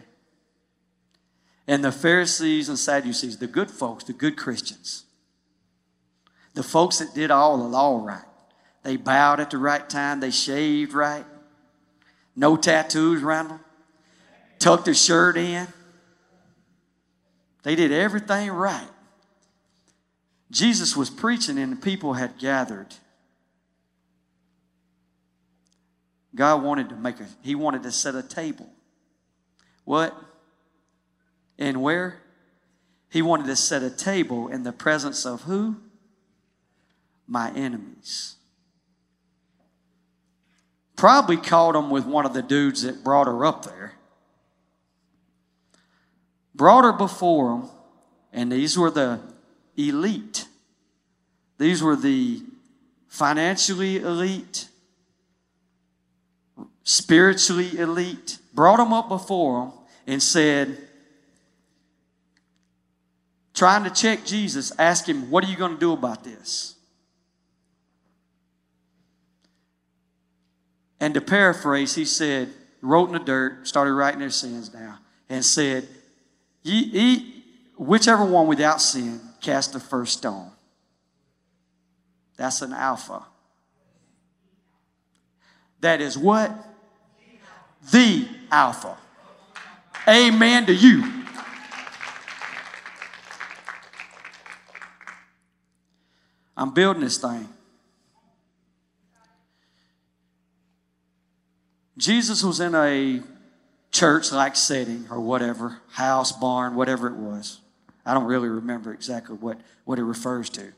And 1.68 1.84
the 1.84 1.92
Pharisees 1.92 2.70
and 2.70 2.78
Sadducees, 2.78 3.36
the 3.36 3.46
good 3.46 3.70
folks, 3.70 4.04
the 4.04 4.14
good 4.14 4.38
Christians, 4.38 5.04
the 6.54 6.62
folks 6.62 6.96
that 6.96 7.14
did 7.14 7.30
all 7.30 7.58
the 7.58 7.68
law 7.68 8.02
right, 8.02 8.24
they 8.84 8.96
bowed 8.96 9.38
at 9.38 9.50
the 9.50 9.58
right 9.58 9.86
time, 9.86 10.20
they 10.20 10.30
shaved 10.30 10.94
right, 10.94 11.26
no 12.34 12.56
tattoos 12.56 13.22
around 13.22 13.48
them, 13.48 13.60
tucked 14.58 14.86
their 14.86 14.94
shirt 14.94 15.36
in. 15.36 15.68
They 17.64 17.74
did 17.74 17.92
everything 17.92 18.50
right. 18.50 18.88
Jesus 20.50 20.96
was 20.96 21.10
preaching 21.10 21.58
and 21.58 21.72
the 21.72 21.76
people 21.76 22.14
had 22.14 22.38
gathered. 22.38 22.94
God 26.34 26.62
wanted 26.62 26.88
to 26.90 26.96
make 26.96 27.20
a, 27.20 27.26
he 27.42 27.54
wanted 27.54 27.82
to 27.82 27.92
set 27.92 28.14
a 28.14 28.22
table. 28.22 28.68
What? 29.84 30.16
And 31.58 31.82
where? 31.82 32.20
He 33.08 33.22
wanted 33.22 33.46
to 33.46 33.56
set 33.56 33.82
a 33.82 33.90
table 33.90 34.48
in 34.48 34.62
the 34.62 34.72
presence 34.72 35.26
of 35.26 35.42
who? 35.42 35.76
My 37.26 37.50
enemies. 37.52 38.36
Probably 40.96 41.36
caught 41.36 41.74
him 41.74 41.90
with 41.90 42.04
one 42.04 42.26
of 42.26 42.34
the 42.34 42.42
dudes 42.42 42.82
that 42.82 43.02
brought 43.02 43.26
her 43.26 43.44
up 43.44 43.64
there. 43.64 43.94
Brought 46.54 46.84
her 46.84 46.92
before 46.92 47.54
him, 47.54 47.68
and 48.32 48.52
these 48.52 48.78
were 48.78 48.90
the 48.90 49.20
elite. 49.76 50.46
These 51.58 51.82
were 51.82 51.96
the 51.96 52.42
financially 53.08 53.96
elite, 53.96 54.68
spiritually 56.84 57.78
elite. 57.78 58.38
Brought 58.54 58.78
them 58.78 58.92
up 58.92 59.08
before 59.08 59.64
him 59.64 59.72
and 60.06 60.22
said, 60.22 60.76
trying 63.54 63.84
to 63.84 63.90
check 63.90 64.24
Jesus, 64.24 64.72
ask 64.78 65.08
him, 65.08 65.30
What 65.30 65.44
are 65.44 65.48
you 65.48 65.56
going 65.56 65.74
to 65.74 65.80
do 65.80 65.92
about 65.92 66.24
this? 66.24 66.76
And 71.00 71.14
to 71.14 71.20
paraphrase, 71.20 71.94
he 71.94 72.04
said, 72.04 72.52
wrote 72.82 73.06
in 73.06 73.14
the 73.14 73.18
dirt, 73.20 73.66
started 73.66 73.92
writing 73.94 74.20
their 74.20 74.30
sins 74.30 74.68
down, 74.68 74.98
and 75.28 75.44
said, 75.44 75.88
ye, 76.62 76.82
ye, 76.82 77.36
Whichever 77.80 78.26
one 78.26 78.46
without 78.46 78.82
sin 78.82 79.18
cast 79.40 79.72
the 79.72 79.80
first 79.80 80.18
stone. 80.18 80.50
That's 82.36 82.60
an 82.60 82.74
alpha. 82.74 83.22
That 85.80 86.02
is 86.02 86.18
what? 86.18 86.52
The 87.90 88.28
alpha. 88.50 88.96
Amen 90.08 90.66
to 90.66 90.74
you. 90.74 91.20
I'm 96.56 96.74
building 96.74 97.02
this 97.02 97.16
thing. 97.16 97.48
Jesus 101.96 102.42
was 102.42 102.60
in 102.60 102.74
a 102.74 103.22
church 103.90 104.32
like 104.32 104.56
setting 104.56 105.06
or 105.10 105.20
whatever, 105.20 105.78
house, 105.92 106.32
barn, 106.32 106.74
whatever 106.74 107.08
it 107.08 107.14
was. 107.14 107.60
I 108.04 108.14
don't 108.14 108.24
really 108.24 108.48
remember 108.48 108.92
exactly 108.92 109.36
what, 109.36 109.58
what 109.84 109.98
it 109.98 110.04
refers 110.04 110.48
to. 110.50 110.72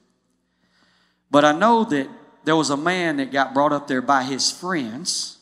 But 1.31 1.45
I 1.45 1.53
know 1.53 1.85
that 1.85 2.09
there 2.45 2.57
was 2.57 2.71
a 2.71 2.77
man 2.77 3.17
that 3.17 3.31
got 3.31 3.55
brought 3.55 3.73
up 3.73 3.87
there 3.87 4.03
by 4.03 4.25
his 4.25 4.51
friends 4.51 5.39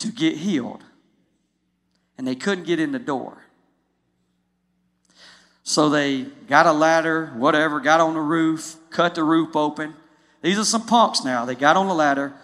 to 0.00 0.08
get 0.08 0.36
healed, 0.36 0.82
and 2.18 2.26
they 2.26 2.34
couldn't 2.34 2.64
get 2.64 2.80
in 2.80 2.92
the 2.92 2.98
door. 2.98 3.44
So 5.62 5.88
they 5.88 6.22
got 6.48 6.66
a 6.66 6.72
ladder, 6.72 7.26
whatever, 7.36 7.80
got 7.80 8.00
on 8.00 8.14
the 8.14 8.20
roof, 8.20 8.76
cut 8.90 9.14
the 9.14 9.22
roof 9.22 9.54
open. 9.54 9.94
These 10.42 10.58
are 10.58 10.64
some 10.64 10.86
punks 10.86 11.22
now. 11.22 11.44
They 11.44 11.54
got 11.54 11.76
on 11.76 11.86
the 11.86 11.94
ladder, 11.94 12.34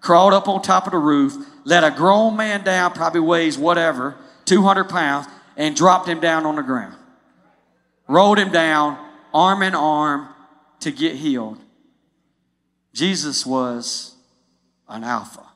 crawled 0.00 0.32
up 0.32 0.48
on 0.48 0.62
top 0.62 0.86
of 0.86 0.92
the 0.92 0.98
roof, 0.98 1.34
let 1.64 1.82
a 1.82 1.90
grown 1.90 2.36
man 2.36 2.62
down, 2.62 2.92
probably 2.92 3.20
weighs 3.20 3.58
whatever, 3.58 4.16
200 4.44 4.84
pounds, 4.84 5.26
and 5.56 5.74
dropped 5.74 6.08
him 6.08 6.20
down 6.20 6.46
on 6.46 6.56
the 6.56 6.62
ground. 6.62 6.94
Rolled 8.06 8.38
him 8.38 8.52
down, 8.52 8.98
arm 9.34 9.62
in 9.62 9.74
arm, 9.74 10.28
to 10.80 10.92
get 10.92 11.16
healed. 11.16 11.58
Jesus 12.92 13.44
was 13.44 14.14
an 14.88 15.04
alpha. 15.04 15.47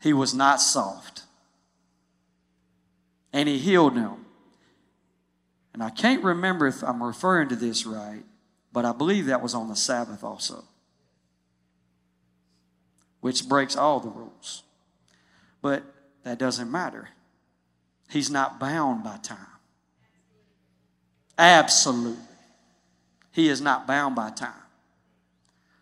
He 0.00 0.12
was 0.12 0.34
not 0.34 0.60
soft. 0.60 1.22
And 3.32 3.48
he 3.48 3.58
healed 3.58 3.94
him. 3.94 4.26
And 5.74 5.82
I 5.82 5.90
can't 5.90 6.24
remember 6.24 6.66
if 6.66 6.82
I'm 6.82 7.02
referring 7.02 7.48
to 7.50 7.56
this 7.56 7.86
right, 7.86 8.24
but 8.72 8.84
I 8.84 8.92
believe 8.92 9.26
that 9.26 9.42
was 9.42 9.54
on 9.54 9.68
the 9.68 9.76
Sabbath 9.76 10.24
also 10.24 10.64
which 13.20 13.48
breaks 13.48 13.76
all 13.76 14.00
the 14.00 14.08
rules. 14.08 14.62
But 15.60 15.82
that 16.24 16.38
doesn't 16.38 16.70
matter. 16.70 17.08
He's 18.08 18.30
not 18.30 18.58
bound 18.58 19.04
by 19.04 19.18
time. 19.18 19.38
Absolutely. 21.36 22.22
He 23.32 23.48
is 23.48 23.60
not 23.60 23.86
bound 23.86 24.16
by 24.16 24.30
time. 24.30 24.52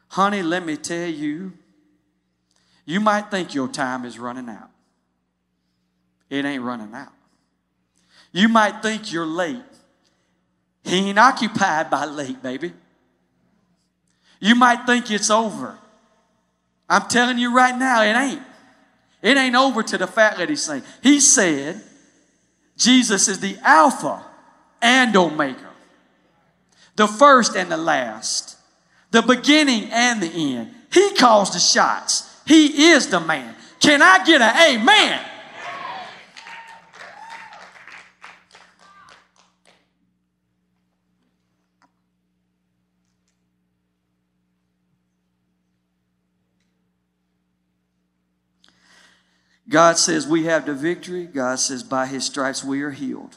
Honey, 0.08 0.42
let 0.42 0.64
me 0.64 0.76
tell 0.76 1.08
you, 1.08 1.52
you 2.86 3.00
might 3.00 3.30
think 3.30 3.54
your 3.54 3.68
time 3.68 4.04
is 4.04 4.18
running 4.18 4.48
out. 4.48 4.70
It 6.30 6.44
ain't 6.44 6.62
running 6.62 6.94
out. 6.94 7.12
You 8.32 8.48
might 8.48 8.82
think 8.82 9.12
you're 9.12 9.26
late. 9.26 9.62
He 10.84 11.08
ain't 11.08 11.18
occupied 11.18 11.90
by 11.90 12.04
late, 12.04 12.42
baby. 12.42 12.72
You 14.40 14.54
might 14.54 14.86
think 14.86 15.10
it's 15.10 15.30
over. 15.30 15.78
I'm 16.88 17.08
telling 17.08 17.38
you 17.38 17.54
right 17.54 17.76
now, 17.76 18.02
it 18.02 18.14
ain't. 18.14 18.42
It 19.22 19.36
ain't 19.36 19.56
over 19.56 19.82
to 19.82 19.98
the 19.98 20.06
fat 20.06 20.38
lady 20.38 20.54
saying. 20.54 20.82
He 21.02 21.18
said, 21.18 21.80
Jesus 22.76 23.26
is 23.26 23.40
the 23.40 23.56
Alpha 23.62 24.24
and 24.80 25.16
Omega, 25.16 25.70
the 26.94 27.08
first 27.08 27.56
and 27.56 27.72
the 27.72 27.76
last, 27.76 28.56
the 29.10 29.22
beginning 29.22 29.90
and 29.90 30.22
the 30.22 30.28
end. 30.28 30.70
He 30.92 31.14
calls 31.14 31.52
the 31.52 31.58
shots. 31.58 32.25
He 32.46 32.90
is 32.90 33.08
the 33.08 33.20
man. 33.20 33.54
Can 33.80 34.00
I 34.02 34.24
get 34.24 34.40
an 34.40 34.80
amen? 34.80 35.20
God 49.68 49.98
says 49.98 50.26
we 50.26 50.44
have 50.44 50.64
the 50.64 50.74
victory. 50.74 51.26
God 51.26 51.58
says 51.58 51.82
by 51.82 52.06
his 52.06 52.24
stripes 52.24 52.62
we 52.62 52.82
are 52.82 52.90
healed. 52.90 53.36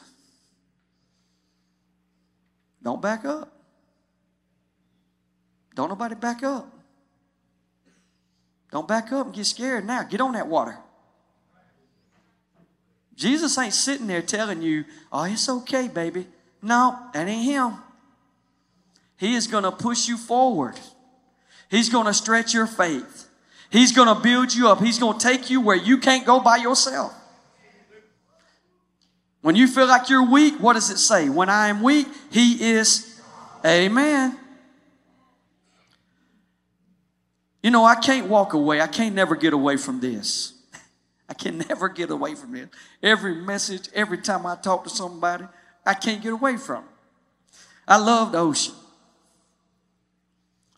Don't 2.82 3.02
back 3.02 3.24
up. 3.24 3.52
Don't 5.74 5.88
nobody 5.88 6.14
back 6.14 6.42
up. 6.42 6.79
Don't 8.70 8.86
back 8.86 9.12
up 9.12 9.26
and 9.26 9.34
get 9.34 9.46
scared 9.46 9.84
now. 9.84 10.02
Get 10.04 10.20
on 10.20 10.32
that 10.32 10.46
water. 10.46 10.78
Jesus 13.16 13.58
ain't 13.58 13.74
sitting 13.74 14.06
there 14.06 14.22
telling 14.22 14.62
you, 14.62 14.84
oh, 15.12 15.24
it's 15.24 15.48
okay, 15.48 15.88
baby. 15.88 16.26
No, 16.62 16.98
that 17.12 17.28
ain't 17.28 17.44
him. 17.44 17.74
He 19.18 19.34
is 19.34 19.46
going 19.46 19.64
to 19.64 19.72
push 19.72 20.08
you 20.08 20.16
forward. 20.16 20.78
He's 21.70 21.90
going 21.90 22.06
to 22.06 22.14
stretch 22.14 22.54
your 22.54 22.66
faith. 22.66 23.28
He's 23.70 23.92
going 23.92 24.08
to 24.08 24.20
build 24.20 24.54
you 24.54 24.68
up. 24.68 24.80
He's 24.80 24.98
going 24.98 25.18
to 25.18 25.24
take 25.24 25.50
you 25.50 25.60
where 25.60 25.76
you 25.76 25.98
can't 25.98 26.24
go 26.24 26.40
by 26.40 26.56
yourself. 26.56 27.14
When 29.42 29.54
you 29.54 29.68
feel 29.68 29.86
like 29.86 30.08
you're 30.08 30.28
weak, 30.28 30.54
what 30.58 30.72
does 30.74 30.90
it 30.90 30.98
say? 30.98 31.28
When 31.28 31.48
I 31.48 31.68
am 31.68 31.82
weak, 31.82 32.06
He 32.30 32.72
is. 32.72 33.20
Amen. 33.64 34.39
You 37.62 37.70
know, 37.70 37.84
I 37.84 37.94
can't 37.94 38.26
walk 38.28 38.54
away. 38.54 38.80
I 38.80 38.86
can't 38.86 39.14
never 39.14 39.36
get 39.36 39.52
away 39.52 39.76
from 39.76 40.00
this. 40.00 40.54
I 41.28 41.34
can 41.34 41.58
never 41.68 41.88
get 41.88 42.10
away 42.10 42.34
from 42.34 42.54
it. 42.56 42.70
Every 43.02 43.34
message, 43.34 43.88
every 43.94 44.18
time 44.18 44.46
I 44.46 44.56
talk 44.56 44.84
to 44.84 44.90
somebody, 44.90 45.44
I 45.84 45.94
can't 45.94 46.22
get 46.22 46.32
away 46.32 46.56
from 46.56 46.84
it. 46.84 46.90
I 47.86 47.98
love 47.98 48.32
the 48.32 48.38
ocean. 48.38 48.74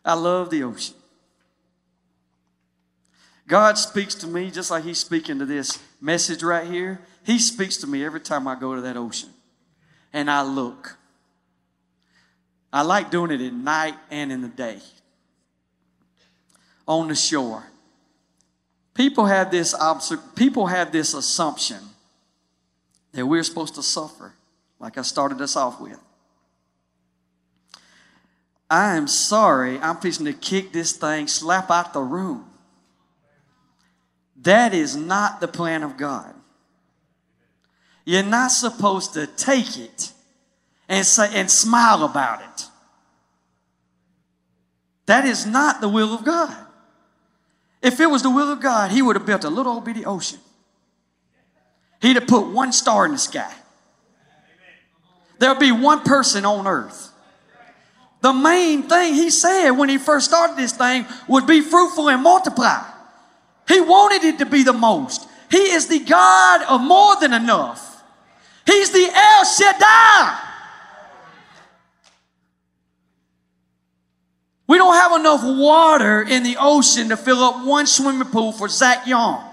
I 0.05 0.15
love 0.15 0.51
the 0.51 0.65
ocean. 0.65 0.97
God 3.47 3.77
speaks 3.77 4.15
to 4.17 4.27
me 4.27 4.51
just 4.51 4.71
like 4.71 4.83
He's 4.83 4.99
speaking 4.99 5.39
to 5.39 5.47
this 5.47 5.79
message 6.01 6.43
right 6.43 6.67
here. 6.67 7.01
He 7.25 7.39
speaks 7.39 7.77
to 7.79 7.87
me 7.87 8.05
every 8.05 8.21
time 8.21 8.49
I 8.49 8.59
go 8.59 8.75
to 8.75 8.81
that 8.81 8.97
ocean 8.97 9.29
and 10.13 10.31
I 10.31 10.43
look. 10.43 10.97
I 12.73 12.83
like 12.83 13.11
doing 13.11 13.31
it 13.31 13.41
at 13.41 13.53
night 13.53 13.95
and 14.11 14.33
in 14.33 14.41
the 14.41 14.49
day 14.49 14.81
on 17.01 17.09
the 17.09 17.15
shore. 17.15 17.65
People 18.95 19.27
have 19.27 19.51
this 19.51 19.75
people 20.35 20.67
have 20.67 20.93
this 20.93 21.15
assumption 21.15 21.79
that 23.13 23.27
we're 23.27 23.43
supposed 23.43 23.75
to 23.77 23.83
suffer, 23.83 24.35
like 24.79 24.99
I 24.99 25.03
started 25.03 25.41
us 25.41 25.57
off 25.57 25.81
with. 25.81 25.99
I 28.71 28.97
am 28.97 29.07
sorry, 29.07 29.79
I'm 29.79 29.97
fixing 29.97 30.27
to 30.27 30.33
kick 30.33 30.73
this 30.73 30.93
thing, 30.93 31.27
slap 31.27 31.71
out 31.71 31.93
the 31.93 32.01
room. 32.01 32.47
That 34.43 34.75
is 34.75 34.97
not 34.97 35.41
the 35.41 35.49
plan 35.49 35.83
of 35.83 35.97
God. 35.97 36.35
You're 38.05 38.23
not 38.23 38.49
supposed 38.49 39.15
to 39.15 39.27
take 39.27 39.79
it 39.79 40.13
and 40.89 41.07
say 41.07 41.31
and 41.35 41.51
smile 41.51 42.03
about 42.03 42.41
it. 42.41 42.67
That 45.07 45.25
is 45.25 45.47
not 45.47 45.81
the 45.81 45.89
will 45.89 46.15
of 46.15 46.25
God. 46.25 46.62
If 47.83 47.99
it 48.01 48.07
was 48.07 48.23
the 48.23 48.31
will 48.31 48.53
of 48.53 48.61
God, 48.61 48.91
he 48.93 49.03
would 49.03 49.17
have 49.17 49.27
built 49.27 49.45
a 49.45 49.51
little 49.51 49.73
old 49.73 49.85
bitty 49.85 50.05
ocean. 50.05 50.39
He'd 52.01 52.17
have 52.17 52.27
put 52.27 52.47
one 52.47 52.73
star 52.73 53.05
in 53.07 53.13
the 53.13 53.19
sky. 53.19 53.53
There'll 55.39 55.59
be 55.59 55.73
one 55.73 56.01
person 56.01 56.45
on 56.45 56.67
earth. 56.67 57.11
The 58.21 58.33
main 58.33 58.85
thing 58.85 59.15
he 59.15 59.31
said 59.31 59.73
when 59.73 59.89
he 59.89 59.99
first 59.99 60.29
started 60.29 60.57
this 60.57 60.73
thing 60.73 61.05
would 61.27 61.47
be 61.47 61.61
fruitful 61.61 62.09
and 62.09 62.23
multiply. 62.23 62.85
He 63.67 63.81
wanted 63.81 64.25
it 64.25 64.39
to 64.39 64.47
be 64.47 64.63
the 64.63 64.73
most. 64.73 65.29
He 65.51 65.59
is 65.59 65.89
the 65.89 65.99
God 65.99 66.63
of 66.63 66.81
more 66.81 67.17
than 67.17 67.33
enough. 67.33 68.03
He's 68.65 68.93
the 68.93 69.11
El 69.13 69.45
Shaddai. 69.45 70.52
We 74.67 74.79
don't 74.79 74.95
have 74.95 75.21
enough 75.21 75.43
water 75.45 76.23
in 76.23 76.43
the 76.43 76.57
ocean 76.59 77.09
to 77.09 77.17
fill 77.17 77.43
up 77.43 77.65
one 77.67 77.87
swimming 77.87 78.29
pool 78.29 78.53
for 78.53 78.69
Zach 78.69 79.07
Young. 79.07 79.49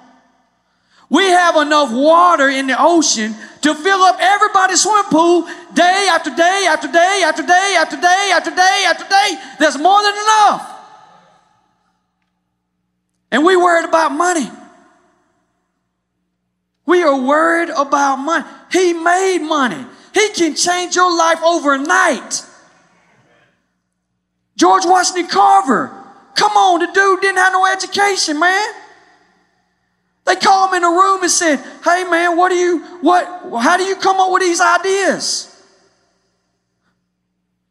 We 1.10 1.24
have 1.24 1.56
enough 1.56 1.92
water 1.92 2.48
in 2.50 2.68
the 2.68 2.76
ocean 2.78 3.36
to 3.62 3.74
fill 3.74 4.02
up 4.04 4.18
everybody's 4.20 4.82
swimming 4.84 5.10
pool 5.10 5.48
day 5.74 6.08
after 6.12 6.30
day 6.30 6.68
after 6.70 6.88
day 6.88 7.24
after 7.26 7.42
day 7.42 7.76
after 7.78 8.00
day 8.00 8.32
after 8.32 8.52
day 8.52 8.86
after 8.88 9.06
day. 9.10 9.42
There's 9.60 9.78
more 9.78 10.02
than 10.04 10.14
enough. 10.14 10.76
And 13.32 13.44
we 13.44 13.56
worried 13.56 13.88
about 13.88 14.12
money. 14.12 14.50
We 16.86 17.04
are 17.04 17.20
worried 17.20 17.70
about 17.70 18.18
money. 18.18 18.46
He 18.72 18.94
made 18.94 19.40
money. 19.40 19.86
He 20.14 20.30
can 20.30 20.56
change 20.56 20.96
your 20.96 21.16
life 21.16 21.40
overnight. 21.44 22.44
George 24.60 24.84
Washington 24.86 25.28
Carver. 25.28 25.88
Come 26.36 26.52
on, 26.52 26.82
the 26.82 26.88
dude 26.88 27.22
didn't 27.22 27.38
have 27.38 27.54
no 27.54 27.66
education, 27.66 28.38
man. 28.38 28.74
They 30.26 30.36
called 30.36 30.72
him 30.72 30.76
in 30.76 30.84
a 30.84 30.90
room 30.90 31.22
and 31.24 31.32
said, 31.32 31.60
Hey 31.82 32.04
man, 32.04 32.36
what 32.36 32.50
do 32.50 32.56
you 32.56 32.80
what 33.00 33.26
how 33.64 33.78
do 33.78 33.84
you 33.84 33.96
come 33.96 34.20
up 34.20 34.32
with 34.34 34.42
these 34.42 34.60
ideas? 34.60 35.46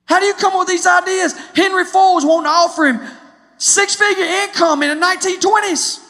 How 0.07 0.19
do 0.19 0.25
you 0.25 0.33
come 0.33 0.55
up 0.55 0.61
with 0.61 0.69
these 0.69 0.87
ideas? 0.87 1.35
Henry 1.55 1.85
Ford 1.85 2.15
was 2.15 2.25
wanting 2.25 2.47
to 2.47 2.51
offer 2.51 2.87
him 2.87 3.01
six-figure 3.59 4.25
income 4.25 4.83
in 4.83 4.99
the 4.99 5.05
1920s. 5.05 6.03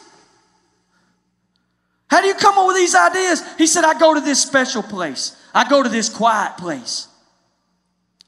How 2.09 2.21
do 2.21 2.27
you 2.27 2.35
come 2.35 2.57
up 2.57 2.67
with 2.67 2.77
these 2.77 2.95
ideas? 2.95 3.43
He 3.57 3.67
said, 3.67 3.83
I 3.83 3.99
go 3.99 4.13
to 4.13 4.21
this 4.21 4.41
special 4.41 4.81
place. 4.81 5.35
I 5.53 5.67
go 5.67 5.83
to 5.83 5.89
this 5.89 6.07
quiet 6.07 6.55
place. 6.57 7.09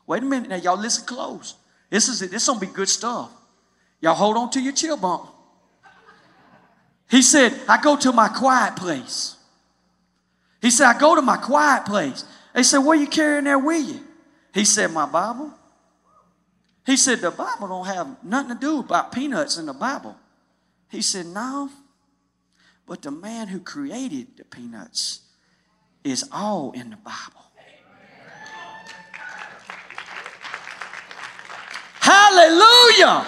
Wait 0.05 0.21
a 0.21 0.25
minute 0.25 0.49
now, 0.49 0.57
y'all 0.57 0.77
listen 0.77 1.05
close. 1.05 1.55
This 1.91 2.07
is. 2.07 2.27
This 2.27 2.47
gonna 2.47 2.59
be 2.59 2.65
good 2.65 2.89
stuff. 2.89 3.29
Y'all 3.99 4.15
hold 4.15 4.37
on 4.37 4.49
to 4.51 4.59
your 4.59 4.73
chill 4.73 4.97
bump. 4.97 5.29
He 7.11 7.21
said, 7.21 7.53
I 7.67 7.79
go 7.79 7.97
to 7.97 8.11
my 8.11 8.29
quiet 8.29 8.77
place. 8.77 9.35
He 10.61 10.71
said, 10.71 10.87
I 10.87 10.97
go 10.97 11.13
to 11.13 11.21
my 11.21 11.37
quiet 11.37 11.85
place. 11.85 12.23
They 12.55 12.63
said, 12.63 12.79
What 12.79 12.97
are 12.97 13.01
you 13.01 13.07
carrying 13.07 13.43
there 13.43 13.59
with 13.59 13.87
you? 13.87 13.99
He 14.53 14.65
said, 14.65 14.91
My 14.91 15.05
Bible. 15.05 15.51
He 16.85 16.95
said, 16.97 17.19
The 17.19 17.31
Bible 17.31 17.67
don't 17.67 17.85
have 17.85 18.23
nothing 18.23 18.55
to 18.55 18.59
do 18.59 18.79
about 18.79 19.11
peanuts 19.11 19.57
in 19.57 19.65
the 19.65 19.73
Bible. 19.73 20.15
He 20.89 21.01
said, 21.01 21.25
No, 21.25 21.69
but 22.87 23.01
the 23.01 23.11
man 23.11 23.49
who 23.49 23.59
created 23.59 24.37
the 24.37 24.45
peanuts 24.45 25.21
is 26.03 26.27
all 26.31 26.71
in 26.71 26.91
the 26.91 26.97
Bible. 26.97 27.40
Hallelujah. 32.01 33.27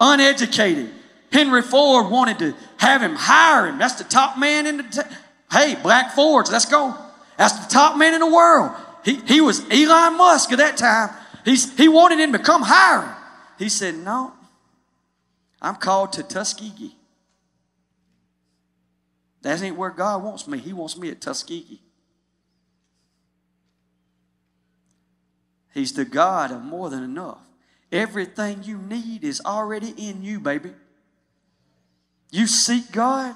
Uneducated. 0.00 0.90
Henry 1.30 1.62
Ford 1.62 2.10
wanted 2.10 2.38
to 2.40 2.54
have 2.78 3.02
him 3.02 3.14
hire 3.14 3.66
him. 3.66 3.78
That's 3.78 3.94
the 3.94 4.04
top 4.04 4.38
man 4.38 4.66
in 4.66 4.78
the. 4.78 4.82
T- 4.82 5.16
hey, 5.50 5.76
Black 5.82 6.12
Fords, 6.12 6.50
let's 6.50 6.64
go. 6.64 6.96
That's 7.36 7.66
the 7.66 7.70
top 7.70 7.96
man 7.98 8.14
in 8.14 8.20
the 8.20 8.26
world. 8.26 8.72
He, 9.04 9.16
he 9.16 9.40
was 9.40 9.60
Elon 9.70 10.16
Musk 10.16 10.50
at 10.52 10.58
that 10.58 10.76
time. 10.76 11.10
He's, 11.44 11.76
he 11.76 11.88
wanted 11.88 12.18
him 12.18 12.32
to 12.32 12.38
come 12.38 12.62
hire 12.62 13.02
him. 13.02 13.14
He 13.58 13.68
said, 13.68 13.96
No, 13.96 14.32
I'm 15.60 15.76
called 15.76 16.14
to 16.14 16.22
Tuskegee. 16.22 16.96
That 19.42 19.62
ain't 19.62 19.76
where 19.76 19.90
God 19.90 20.22
wants 20.22 20.48
me. 20.48 20.58
He 20.58 20.72
wants 20.72 20.96
me 20.96 21.10
at 21.10 21.20
Tuskegee. 21.20 21.81
He's 25.72 25.92
the 25.92 26.04
God 26.04 26.50
of 26.50 26.62
more 26.62 26.90
than 26.90 27.02
enough. 27.02 27.38
Everything 27.90 28.62
you 28.62 28.78
need 28.78 29.24
is 29.24 29.40
already 29.44 29.94
in 29.96 30.22
you, 30.22 30.40
baby. 30.40 30.70
You 32.30 32.46
seek 32.46 32.92
God, 32.92 33.34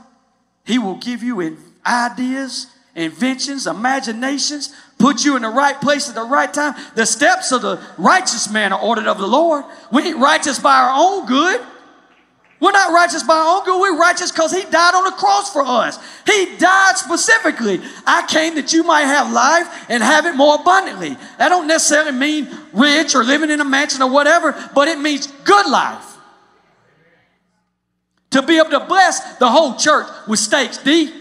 He 0.64 0.78
will 0.78 0.96
give 0.96 1.22
you 1.22 1.58
ideas, 1.86 2.66
inventions, 2.94 3.66
imaginations, 3.66 4.74
put 4.98 5.24
you 5.24 5.36
in 5.36 5.42
the 5.42 5.48
right 5.48 5.78
place 5.80 6.08
at 6.08 6.14
the 6.14 6.24
right 6.24 6.52
time. 6.52 6.74
The 6.94 7.04
steps 7.04 7.52
of 7.52 7.62
the 7.62 7.80
righteous 7.98 8.50
man 8.50 8.72
are 8.72 8.80
ordered 8.80 9.06
of 9.06 9.18
the 9.18 9.26
Lord. 9.26 9.64
We 9.92 10.02
ain't 10.02 10.18
righteous 10.18 10.58
by 10.58 10.74
our 10.76 10.92
own 10.94 11.26
good. 11.26 11.60
We're 12.66 12.72
not 12.72 12.92
righteous 12.92 13.22
by 13.22 13.34
our 13.34 13.58
own 13.58 13.64
good. 13.64 13.80
We're 13.80 13.96
righteous 13.96 14.32
because 14.32 14.50
He 14.50 14.64
died 14.64 14.96
on 14.96 15.04
the 15.04 15.12
cross 15.12 15.52
for 15.52 15.62
us. 15.64 16.00
He 16.26 16.56
died 16.56 16.94
specifically. 16.96 17.80
I 18.04 18.26
came 18.26 18.56
that 18.56 18.72
you 18.72 18.82
might 18.82 19.02
have 19.02 19.32
life 19.32 19.86
and 19.88 20.02
have 20.02 20.26
it 20.26 20.34
more 20.34 20.56
abundantly. 20.56 21.16
That 21.38 21.50
don't 21.50 21.68
necessarily 21.68 22.10
mean 22.10 22.48
rich 22.72 23.14
or 23.14 23.22
living 23.22 23.50
in 23.50 23.60
a 23.60 23.64
mansion 23.64 24.02
or 24.02 24.10
whatever, 24.10 24.52
but 24.74 24.88
it 24.88 24.98
means 24.98 25.28
good 25.44 25.70
life. 25.70 26.16
To 28.30 28.42
be 28.42 28.58
able 28.58 28.70
to 28.70 28.80
bless 28.80 29.36
the 29.36 29.48
whole 29.48 29.76
church 29.76 30.08
with 30.26 30.40
stakes 30.40 30.78
D. 30.78 31.14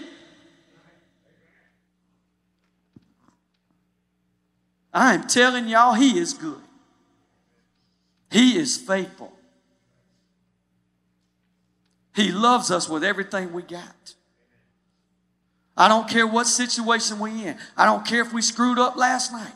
I 4.92 5.14
am 5.14 5.28
telling 5.28 5.68
y'all, 5.68 5.94
He 5.94 6.18
is 6.18 6.34
good. 6.34 6.64
He 8.32 8.58
is 8.58 8.78
faithful. 8.78 9.35
He 12.16 12.32
loves 12.32 12.72
us 12.72 12.88
with 12.88 13.04
everything 13.04 13.52
we 13.52 13.62
got. 13.62 14.14
I 15.76 15.90
don't 15.90 16.08
care 16.08 16.26
what 16.26 16.48
situation 16.48 17.20
we're 17.20 17.28
in. 17.28 17.58
I 17.76 17.86
don't 17.86 18.06
care 18.06 18.22
if 18.22 18.34
we 18.34 18.42
screwed 18.42 18.80
up 18.80 18.96
last 18.96 19.34
night. 19.34 19.54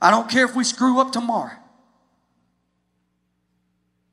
I 0.00 0.10
don't 0.10 0.28
care 0.28 0.46
if 0.46 0.56
we 0.56 0.64
screw 0.64 0.98
up 0.98 1.12
tomorrow. 1.12 1.56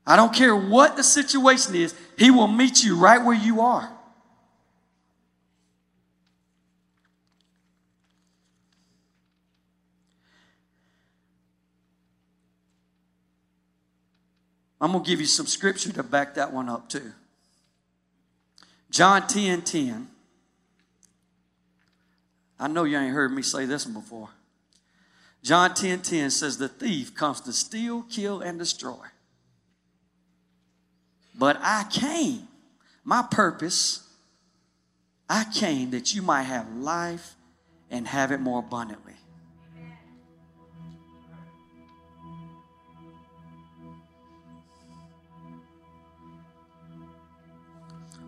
I 0.06 0.16
don't 0.16 0.34
care 0.34 0.54
what 0.54 0.96
the 0.96 1.02
situation 1.02 1.74
is, 1.74 1.94
He 2.18 2.30
will 2.30 2.48
meet 2.48 2.84
you 2.84 2.98
right 2.98 3.24
where 3.24 3.36
you 3.36 3.62
are. 3.62 3.90
I'm 14.78 14.90
going 14.90 15.04
to 15.04 15.08
give 15.08 15.20
you 15.20 15.26
some 15.26 15.46
scripture 15.46 15.92
to 15.92 16.02
back 16.02 16.34
that 16.34 16.52
one 16.52 16.68
up 16.68 16.88
too. 16.88 17.12
John 18.92 19.26
10 19.26 19.62
10. 19.62 20.06
I 22.60 22.68
know 22.68 22.84
you 22.84 22.98
ain't 22.98 23.14
heard 23.14 23.32
me 23.32 23.40
say 23.40 23.64
this 23.64 23.86
one 23.86 23.94
before. 23.94 24.28
John 25.42 25.74
10 25.74 26.02
10 26.02 26.30
says, 26.30 26.58
The 26.58 26.68
thief 26.68 27.14
comes 27.14 27.40
to 27.40 27.54
steal, 27.54 28.02
kill, 28.02 28.42
and 28.42 28.58
destroy. 28.58 29.06
But 31.34 31.56
I 31.62 31.84
came, 31.90 32.46
my 33.02 33.24
purpose, 33.28 34.06
I 35.28 35.44
came 35.44 35.90
that 35.92 36.14
you 36.14 36.20
might 36.20 36.42
have 36.42 36.70
life 36.74 37.34
and 37.90 38.06
have 38.06 38.30
it 38.30 38.40
more 38.40 38.58
abundantly. 38.58 39.14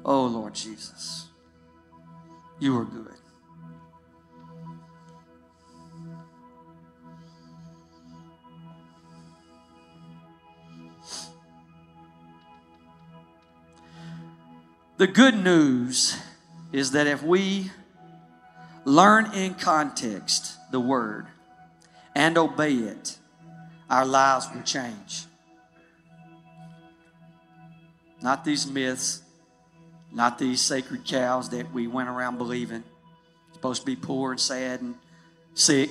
Oh, 0.04 0.26
Lord 0.26 0.54
Jesus, 0.54 1.28
you 2.60 2.76
are 2.78 2.84
good. 2.84 3.14
The 14.96 15.08
good 15.08 15.34
news 15.34 16.16
is 16.70 16.92
that 16.92 17.06
if 17.06 17.22
we 17.22 17.70
learn 18.84 19.32
in 19.34 19.54
context 19.54 20.56
the 20.70 20.78
word 20.78 21.26
and 22.14 22.38
obey 22.38 22.74
it, 22.74 23.18
our 23.90 24.06
lives 24.06 24.46
will 24.54 24.62
change. 24.62 25.24
Not 28.22 28.44
these 28.44 28.70
myths, 28.70 29.23
not 30.14 30.38
these 30.38 30.60
sacred 30.60 31.04
cows 31.04 31.50
that 31.50 31.72
we 31.72 31.86
went 31.86 32.08
around 32.08 32.38
believing. 32.38 32.84
Supposed 33.52 33.82
to 33.82 33.86
be 33.86 33.96
poor 33.96 34.30
and 34.30 34.40
sad 34.40 34.80
and 34.80 34.94
sick. 35.54 35.90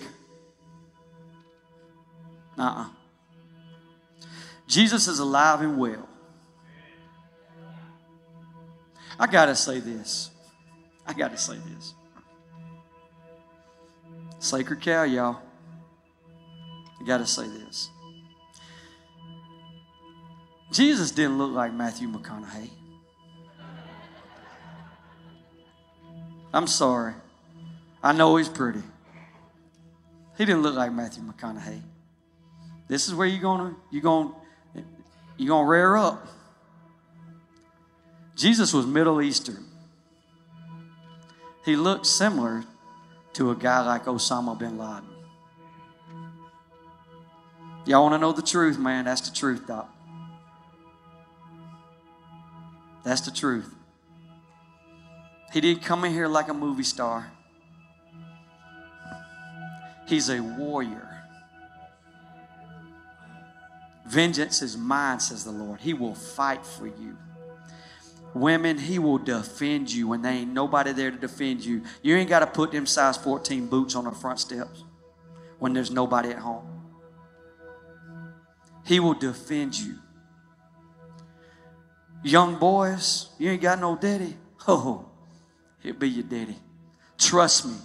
Uh 2.57 2.61
uh 2.61 2.89
Jesus 4.67 5.07
is 5.07 5.19
alive 5.19 5.61
and 5.61 5.77
well. 5.77 6.07
I 9.19 9.27
got 9.27 9.45
to 9.45 9.55
say 9.55 9.79
this. 9.79 10.31
I 11.05 11.13
got 11.13 11.31
to 11.31 11.37
say 11.37 11.57
this. 11.57 11.93
Sacred 14.39 14.81
cow, 14.81 15.03
y'all. 15.03 15.37
I 16.99 17.05
got 17.05 17.17
to 17.17 17.27
say 17.27 17.47
this. 17.47 17.89
Jesus 20.71 21.11
didn't 21.11 21.37
look 21.37 21.51
like 21.51 21.73
Matthew 21.73 22.07
McConaughey. 22.07 22.71
I'm 26.53 26.67
sorry. 26.67 27.15
I 28.03 28.11
know 28.11 28.35
he's 28.35 28.49
pretty. 28.49 28.83
He 30.37 30.45
didn't 30.45 30.61
look 30.61 30.75
like 30.75 30.91
Matthew 30.91 31.23
McConaughey. 31.23 31.81
This 32.87 33.07
is 33.07 33.15
where 33.15 33.27
you're 33.27 33.41
gonna 33.41 33.75
you're 33.91 34.01
gonna 34.01 34.31
you're 35.37 35.47
gonna 35.47 35.67
rear 35.67 35.95
up. 35.95 36.27
Jesus 38.35 38.73
was 38.73 38.85
Middle 38.85 39.21
Eastern. 39.21 39.65
He 41.65 41.75
looked 41.75 42.05
similar 42.05 42.63
to 43.33 43.51
a 43.51 43.55
guy 43.55 43.85
like 43.85 44.05
Osama 44.05 44.57
bin 44.57 44.77
Laden. 44.77 45.09
Y'all 47.85 48.03
want 48.03 48.13
to 48.13 48.17
know 48.17 48.31
the 48.31 48.41
truth, 48.41 48.77
man? 48.77 49.05
That's 49.05 49.21
the 49.29 49.35
truth, 49.35 49.67
Doc. 49.67 49.89
That's 53.03 53.21
the 53.21 53.31
truth. 53.31 53.73
He 55.53 55.61
didn't 55.61 55.83
come 55.83 56.03
in 56.03 56.11
here 56.11 56.27
like 56.27 56.47
a 56.47 56.53
movie 56.53 56.83
star. 56.83 57.31
He's 60.07 60.29
a 60.29 60.41
warrior. 60.41 61.23
Vengeance 64.07 64.63
is 64.63 64.75
mine, 64.75 65.19
says 65.19 65.43
the 65.43 65.51
Lord. 65.51 65.79
He 65.79 65.93
will 65.93 66.15
fight 66.15 66.65
for 66.65 66.87
you. 66.87 67.15
Women, 68.33 68.79
he 68.79 68.97
will 68.97 69.19
defend 69.19 69.93
you 69.93 70.07
when 70.07 70.23
there 70.23 70.33
ain't 70.33 70.51
nobody 70.51 70.91
there 70.91 71.11
to 71.11 71.17
defend 71.17 71.63
you. 71.63 71.83
You 72.01 72.15
ain't 72.15 72.29
got 72.29 72.39
to 72.39 72.47
put 72.47 72.71
them 72.71 72.87
size 72.87 73.15
14 73.17 73.67
boots 73.67 73.95
on 73.95 74.05
the 74.05 74.11
front 74.11 74.39
steps 74.39 74.83
when 75.59 75.73
there's 75.73 75.91
nobody 75.91 76.29
at 76.29 76.39
home. 76.39 76.67
He 78.87 78.99
will 78.99 79.13
defend 79.13 79.77
you. 79.79 79.99
Young 82.23 82.57
boys, 82.57 83.29
you 83.37 83.51
ain't 83.51 83.61
got 83.61 83.79
no 83.79 83.95
daddy. 83.95 84.35
Oh, 84.65 85.12
he'll 85.83 85.93
be 85.93 86.09
your 86.09 86.23
daddy. 86.23 86.55
Trust 87.17 87.65
me. 87.65 87.75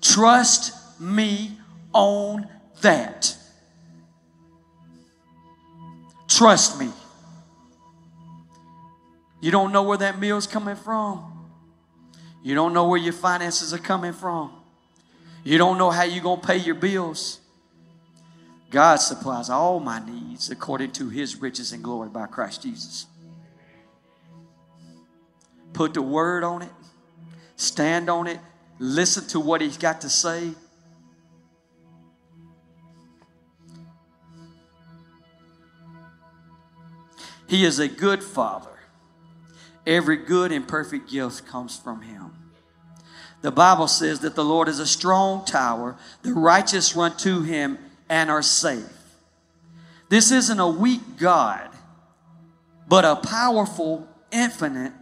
Trust 0.00 1.00
me 1.00 1.58
on 1.92 2.48
that. 2.80 3.36
Trust 6.28 6.80
me. 6.80 6.88
You 9.40 9.50
don't 9.50 9.72
know 9.72 9.82
where 9.82 9.98
that 9.98 10.18
meal's 10.18 10.46
coming 10.46 10.76
from. 10.76 11.28
You 12.42 12.54
don't 12.54 12.72
know 12.72 12.88
where 12.88 12.98
your 12.98 13.12
finances 13.12 13.74
are 13.74 13.78
coming 13.78 14.12
from. 14.12 14.52
You 15.44 15.58
don't 15.58 15.78
know 15.78 15.90
how 15.90 16.04
you're 16.04 16.22
going 16.22 16.40
to 16.40 16.46
pay 16.46 16.56
your 16.56 16.74
bills. 16.76 17.40
God 18.70 18.96
supplies 18.96 19.50
all 19.50 19.80
my 19.80 20.04
needs 20.04 20.50
according 20.50 20.92
to 20.92 21.08
his 21.08 21.36
riches 21.36 21.72
and 21.72 21.84
glory 21.84 22.08
by 22.08 22.26
Christ 22.26 22.62
Jesus. 22.62 23.06
Put 25.72 25.94
the 25.94 26.02
word 26.02 26.44
on 26.44 26.62
it, 26.62 26.70
stand 27.62 28.10
on 28.10 28.26
it, 28.26 28.38
listen 28.78 29.26
to 29.28 29.40
what 29.40 29.60
he's 29.60 29.78
got 29.78 30.00
to 30.02 30.10
say. 30.10 30.50
He 37.48 37.64
is 37.64 37.78
a 37.78 37.88
good 37.88 38.22
father. 38.22 38.70
Every 39.86 40.16
good 40.16 40.52
and 40.52 40.66
perfect 40.66 41.10
gift 41.10 41.46
comes 41.46 41.78
from 41.78 42.02
him. 42.02 42.30
The 43.42 43.50
Bible 43.50 43.88
says 43.88 44.20
that 44.20 44.36
the 44.36 44.44
Lord 44.44 44.68
is 44.68 44.78
a 44.78 44.86
strong 44.86 45.44
tower. 45.44 45.96
The 46.22 46.32
righteous 46.32 46.96
run 46.96 47.16
to 47.18 47.42
him 47.42 47.78
and 48.08 48.30
are 48.30 48.42
safe. 48.42 48.86
This 50.08 50.30
isn't 50.30 50.60
a 50.60 50.68
weak 50.68 51.18
God, 51.18 51.68
but 52.88 53.04
a 53.04 53.16
powerful, 53.16 54.06
infinite, 54.30 54.92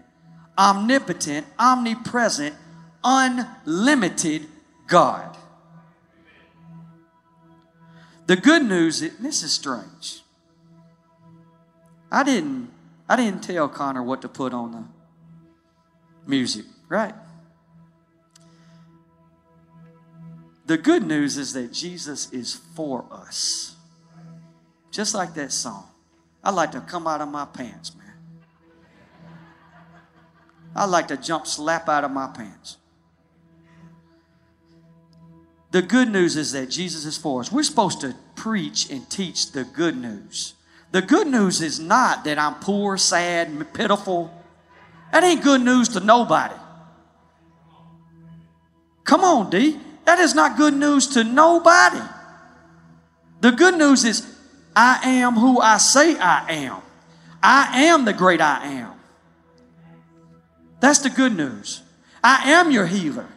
omnipotent, 0.60 1.46
omnipresent, 1.58 2.54
unlimited 3.02 4.46
God. 4.86 5.38
The 8.26 8.36
good 8.36 8.62
news 8.62 9.00
is 9.00 9.16
this 9.16 9.42
is 9.42 9.52
strange. 9.52 10.20
I 12.12 12.22
didn't 12.22 12.70
I 13.08 13.16
didn't 13.16 13.42
tell 13.42 13.68
Connor 13.68 14.02
what 14.02 14.20
to 14.22 14.28
put 14.28 14.52
on 14.52 14.72
the 14.72 14.84
music, 16.26 16.66
right? 16.88 17.14
The 20.66 20.78
good 20.78 21.04
news 21.04 21.38
is 21.38 21.54
that 21.54 21.72
Jesus 21.72 22.30
is 22.32 22.54
for 22.76 23.04
us. 23.10 23.74
Just 24.92 25.14
like 25.14 25.34
that 25.34 25.50
song. 25.50 25.88
I 26.44 26.50
like 26.50 26.70
to 26.72 26.80
come 26.80 27.06
out 27.06 27.20
of 27.20 27.28
my 27.28 27.44
pants, 27.46 27.96
man. 27.96 28.09
I 30.74 30.84
like 30.84 31.08
to 31.08 31.16
jump 31.16 31.46
slap 31.46 31.88
out 31.88 32.04
of 32.04 32.10
my 32.10 32.28
pants. 32.28 32.76
The 35.72 35.82
good 35.82 36.08
news 36.08 36.36
is 36.36 36.52
that 36.52 36.70
Jesus 36.70 37.04
is 37.04 37.16
for 37.16 37.40
us. 37.40 37.52
We're 37.52 37.62
supposed 37.62 38.00
to 38.00 38.14
preach 38.34 38.90
and 38.90 39.08
teach 39.08 39.52
the 39.52 39.64
good 39.64 39.96
news. 39.96 40.54
The 40.92 41.02
good 41.02 41.28
news 41.28 41.60
is 41.60 41.78
not 41.78 42.24
that 42.24 42.38
I'm 42.38 42.56
poor, 42.56 42.96
sad, 42.96 43.72
pitiful. 43.72 44.32
That 45.12 45.22
ain't 45.22 45.42
good 45.42 45.60
news 45.60 45.88
to 45.90 46.00
nobody. 46.00 46.54
Come 49.04 49.22
on, 49.22 49.50
D. 49.50 49.78
That 50.04 50.18
is 50.18 50.34
not 50.34 50.56
good 50.56 50.74
news 50.74 51.06
to 51.08 51.22
nobody. 51.22 52.00
The 53.40 53.52
good 53.52 53.78
news 53.78 54.04
is 54.04 54.26
I 54.74 55.00
am 55.04 55.34
who 55.34 55.60
I 55.60 55.78
say 55.78 56.18
I 56.18 56.50
am. 56.50 56.82
I 57.42 57.84
am 57.84 58.04
the 58.04 58.12
great 58.12 58.40
I 58.40 58.66
am. 58.66 58.99
That's 60.80 61.00
the 61.00 61.10
good 61.10 61.36
news. 61.36 61.82
I 62.22 62.50
am 62.50 62.70
your 62.70 62.86
healer. 62.86 63.28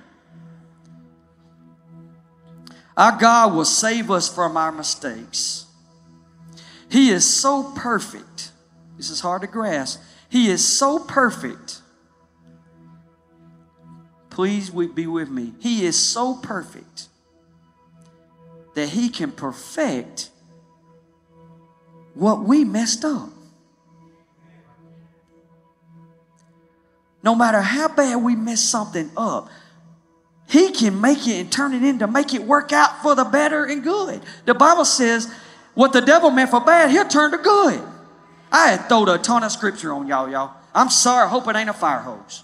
Our 2.96 3.18
God 3.18 3.54
will 3.54 3.66
save 3.66 4.10
us 4.12 4.34
from 4.34 4.56
our 4.56 4.72
mistakes. 4.72 5.66
He 6.89 7.10
is 7.10 7.28
so 7.28 7.74
perfect. 7.76 8.52
This 8.98 9.10
is 9.10 9.20
hard 9.20 9.41
to 9.41 9.48
grasp. 9.48 10.00
He 10.30 10.48
is 10.50 10.66
so 10.66 11.00
perfect. 11.00 11.82
Please 14.30 14.70
be 14.70 15.08
with 15.08 15.30
me. 15.30 15.54
He 15.60 15.86
is 15.86 15.98
so 15.98 16.36
perfect 16.36 17.08
that 18.76 18.89
He 18.89 19.10
can 19.10 19.32
perfect 19.32 20.30
what 22.14 22.44
we 22.44 22.64
messed 22.64 23.04
up. 23.04 23.30
No 27.24 27.34
matter 27.34 27.61
how 27.61 27.88
bad 27.88 28.17
we 28.17 28.36
mess 28.36 28.61
something 28.61 29.09
up, 29.15 29.49
He 30.47 30.71
can 30.71 30.99
make 30.99 31.26
it 31.26 31.39
and 31.39 31.51
turn 31.51 31.74
it 31.74 31.82
into 31.82 32.05
make 32.05 32.34
it 32.34 32.43
work 32.43 32.74
out 32.74 33.01
for 33.01 33.15
the 33.15 33.24
better 33.24 33.63
and 33.63 33.82
good. 33.82 34.21
The 34.45 34.53
Bible 34.53 34.86
says 34.86 35.34
what 35.74 35.93
the 35.93 36.01
devil 36.01 36.30
meant 36.30 36.51
for 36.51 36.59
bad, 36.59 36.91
he'll 36.91 37.07
turn 37.07 37.32
to 37.32 37.38
good. 37.38 37.82
I 38.51 38.67
had 38.67 38.88
thrown 38.88 39.09
a 39.09 39.17
ton 39.17 39.43
of 39.43 39.51
scripture 39.51 39.91
on 39.93 40.07
y'all, 40.07 40.30
y'all. 40.30 40.55
I'm 40.76 40.89
sorry, 40.89 41.26
I 41.26 41.30
hope 41.30 41.47
it 41.47 41.55
ain't 41.55 41.69
a 41.69 41.74
fire 41.74 41.99
hose. 41.99 42.43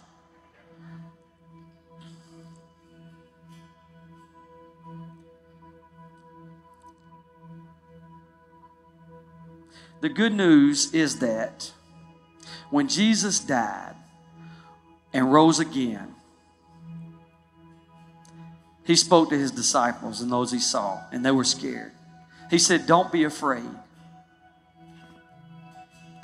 The 10.02 10.10
good 10.10 10.34
news 10.34 10.94
is 10.94 11.20
that 11.20 11.72
when 12.70 12.88
Jesus 12.88 13.40
died 13.40 13.96
and 15.14 15.32
rose 15.32 15.60
again, 15.60 16.16
he 18.84 18.96
spoke 18.96 19.30
to 19.30 19.38
his 19.38 19.52
disciples 19.52 20.22
and 20.22 20.32
those 20.32 20.52
he 20.52 20.60
saw, 20.60 21.00
and 21.12 21.24
they 21.24 21.32
were 21.32 21.44
scared. 21.44 21.92
He 22.50 22.58
said, 22.58 22.88
Don't 22.88 23.12
be 23.12 23.24
afraid. 23.24 23.70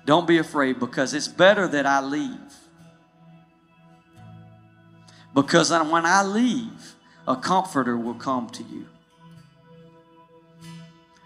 Don't 0.05 0.27
be 0.27 0.38
afraid 0.38 0.79
because 0.79 1.13
it's 1.13 1.27
better 1.27 1.67
that 1.67 1.86
I 1.86 2.01
leave. 2.01 2.39
Because 5.33 5.69
when 5.69 6.05
I 6.05 6.23
leave, 6.23 6.95
a 7.27 7.36
comforter 7.36 7.97
will 7.97 8.13
come 8.13 8.49
to 8.51 8.63
you. 8.63 8.88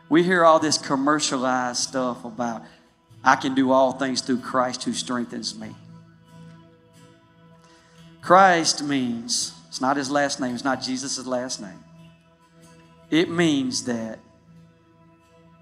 We 0.09 0.23
hear 0.23 0.43
all 0.43 0.59
this 0.59 0.77
commercialized 0.77 1.79
stuff 1.79 2.25
about 2.25 2.63
I 3.23 3.35
can 3.35 3.53
do 3.53 3.71
all 3.71 3.91
things 3.91 4.21
through 4.21 4.39
Christ 4.39 4.83
who 4.83 4.93
strengthens 4.93 5.57
me. 5.57 5.75
Christ 8.29 8.83
means, 8.83 9.55
it's 9.69 9.81
not 9.81 9.97
his 9.97 10.11
last 10.11 10.39
name, 10.39 10.53
it's 10.53 10.63
not 10.63 10.83
Jesus' 10.83 11.25
last 11.25 11.59
name. 11.59 11.83
It 13.09 13.27
means 13.27 13.85
that 13.85 14.19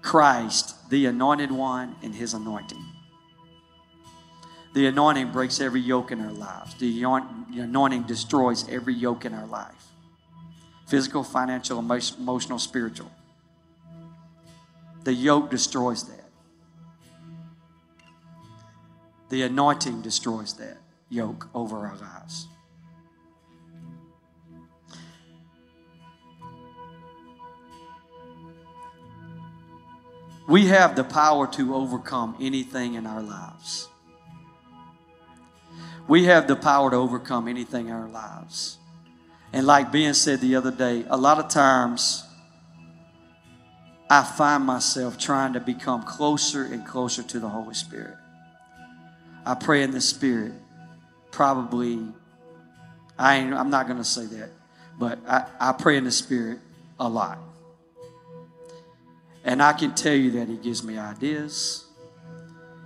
Christ, 0.02 0.90
the 0.90 1.06
anointed 1.06 1.50
one, 1.50 1.96
and 2.02 2.14
his 2.14 2.34
anointing. 2.34 2.84
The 4.74 4.84
anointing 4.84 5.32
breaks 5.32 5.62
every 5.62 5.80
yoke 5.80 6.12
in 6.12 6.20
our 6.20 6.30
lives. 6.30 6.74
The 6.74 7.04
anointing 7.04 8.02
destroys 8.02 8.68
every 8.68 8.92
yoke 8.92 9.24
in 9.24 9.32
our 9.32 9.46
life 9.46 9.86
physical, 10.88 11.24
financial, 11.24 11.78
emotional, 11.78 12.58
spiritual. 12.58 13.10
The 15.04 15.14
yoke 15.14 15.50
destroys 15.50 16.04
that. 16.04 16.28
The 19.30 19.40
anointing 19.40 20.02
destroys 20.02 20.52
that 20.58 20.76
yoke 21.08 21.48
over 21.54 21.86
our 21.86 21.96
lives. 21.96 22.46
We 30.48 30.66
have 30.68 30.96
the 30.96 31.04
power 31.04 31.46
to 31.46 31.74
overcome 31.74 32.34
anything 32.40 32.94
in 32.94 33.06
our 33.06 33.22
lives. 33.22 33.88
We 36.08 36.24
have 36.24 36.48
the 36.48 36.56
power 36.56 36.90
to 36.90 36.96
overcome 36.96 37.48
anything 37.48 37.88
in 37.88 37.92
our 37.92 38.08
lives. 38.08 38.78
And 39.52 39.66
like 39.66 39.92
Ben 39.92 40.14
said 40.14 40.40
the 40.40 40.56
other 40.56 40.70
day, 40.70 41.04
a 41.10 41.18
lot 41.18 41.38
of 41.38 41.48
times 41.48 42.24
I 44.08 44.22
find 44.22 44.64
myself 44.64 45.18
trying 45.18 45.52
to 45.52 45.60
become 45.60 46.02
closer 46.02 46.64
and 46.64 46.86
closer 46.86 47.22
to 47.22 47.38
the 47.38 47.48
Holy 47.48 47.74
Spirit. 47.74 48.16
I 49.44 49.54
pray 49.54 49.82
in 49.82 49.90
the 49.90 50.00
Spirit, 50.00 50.52
probably, 51.30 52.06
I 53.18 53.36
I'm 53.36 53.68
not 53.68 53.86
going 53.86 53.98
to 53.98 54.04
say 54.04 54.24
that, 54.24 54.48
but 54.98 55.18
I, 55.28 55.44
I 55.60 55.72
pray 55.72 55.98
in 55.98 56.04
the 56.04 56.10
Spirit 56.10 56.60
a 56.98 57.08
lot. 57.08 57.38
And 59.44 59.62
I 59.62 59.72
can 59.72 59.94
tell 59.94 60.14
you 60.14 60.30
that 60.32 60.48
He 60.48 60.56
gives 60.56 60.82
me 60.82 60.98
ideas, 60.98 61.84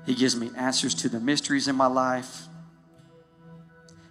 He 0.06 0.14
gives 0.14 0.36
me 0.36 0.50
answers 0.56 0.94
to 0.96 1.08
the 1.08 1.20
mysteries 1.20 1.68
in 1.68 1.76
my 1.76 1.86
life. 1.86 2.42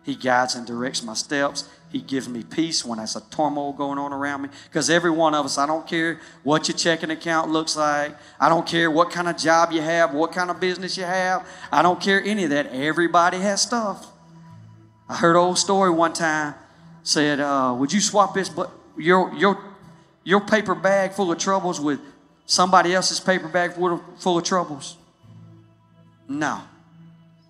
He 0.03 0.15
guides 0.15 0.55
and 0.55 0.65
directs 0.65 1.03
my 1.03 1.13
steps. 1.13 1.69
He 1.91 1.99
gives 1.99 2.27
me 2.27 2.43
peace 2.43 2.85
when 2.85 2.97
there's 2.99 3.15
a 3.17 3.21
turmoil 3.29 3.73
going 3.73 3.99
on 3.99 4.13
around 4.13 4.43
me. 4.43 4.49
Because 4.63 4.89
every 4.89 5.11
one 5.11 5.35
of 5.35 5.45
us, 5.45 5.57
I 5.57 5.67
don't 5.67 5.85
care 5.85 6.19
what 6.43 6.67
your 6.67 6.77
checking 6.77 7.11
account 7.11 7.51
looks 7.51 7.75
like. 7.75 8.15
I 8.39 8.47
don't 8.47 8.65
care 8.65 8.89
what 8.89 9.11
kind 9.11 9.27
of 9.27 9.37
job 9.37 9.71
you 9.71 9.81
have, 9.81 10.13
what 10.13 10.31
kind 10.31 10.49
of 10.49 10.59
business 10.59 10.97
you 10.97 11.03
have. 11.03 11.45
I 11.71 11.81
don't 11.81 11.99
care 11.99 12.23
any 12.23 12.45
of 12.45 12.49
that. 12.51 12.67
Everybody 12.67 13.39
has 13.39 13.61
stuff. 13.61 14.07
I 15.09 15.17
heard 15.17 15.31
an 15.31 15.41
old 15.41 15.57
story 15.57 15.89
one 15.89 16.13
time. 16.13 16.55
Said, 17.03 17.39
uh, 17.39 17.75
"Would 17.77 17.91
you 17.91 17.99
swap 17.99 18.33
this, 18.33 18.47
but 18.47 18.71
your 18.97 19.33
your 19.33 19.59
your 20.23 20.39
paper 20.39 20.75
bag 20.75 21.13
full 21.13 21.31
of 21.31 21.39
troubles 21.39 21.79
with 21.81 21.99
somebody 22.51 22.93
else's 22.93 23.21
paper 23.21 23.47
bag 23.47 23.71
full 23.73 24.37
of, 24.37 24.43
troubles? 24.43 24.97
No, 26.27 26.61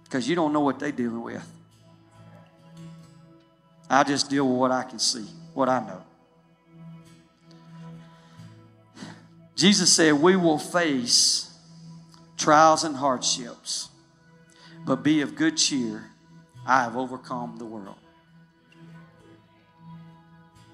because 0.04 0.30
you 0.30 0.36
don't 0.36 0.54
know 0.54 0.60
what 0.60 0.78
they're 0.78 0.92
dealing 0.92 1.24
with. 1.24 1.44
I 3.90 4.04
just 4.04 4.30
deal 4.30 4.48
with 4.48 4.58
what 4.58 4.72
I 4.72 4.84
can 4.84 5.00
see, 5.00 5.26
what 5.56 5.70
I 5.70 5.80
know. 5.80 6.04
Jesus 9.56 9.92
said, 9.92 10.14
We 10.14 10.36
will 10.36 10.60
face 10.60 11.52
trials 12.38 12.84
and 12.84 12.96
hardships, 12.96 13.90
but 14.86 14.98
be 14.98 15.22
of 15.22 15.34
good 15.36 15.58
cheer. 15.58 16.12
I 16.66 16.84
have 16.84 16.96
overcome 16.96 17.56
the 17.58 17.66
world. 17.66 17.98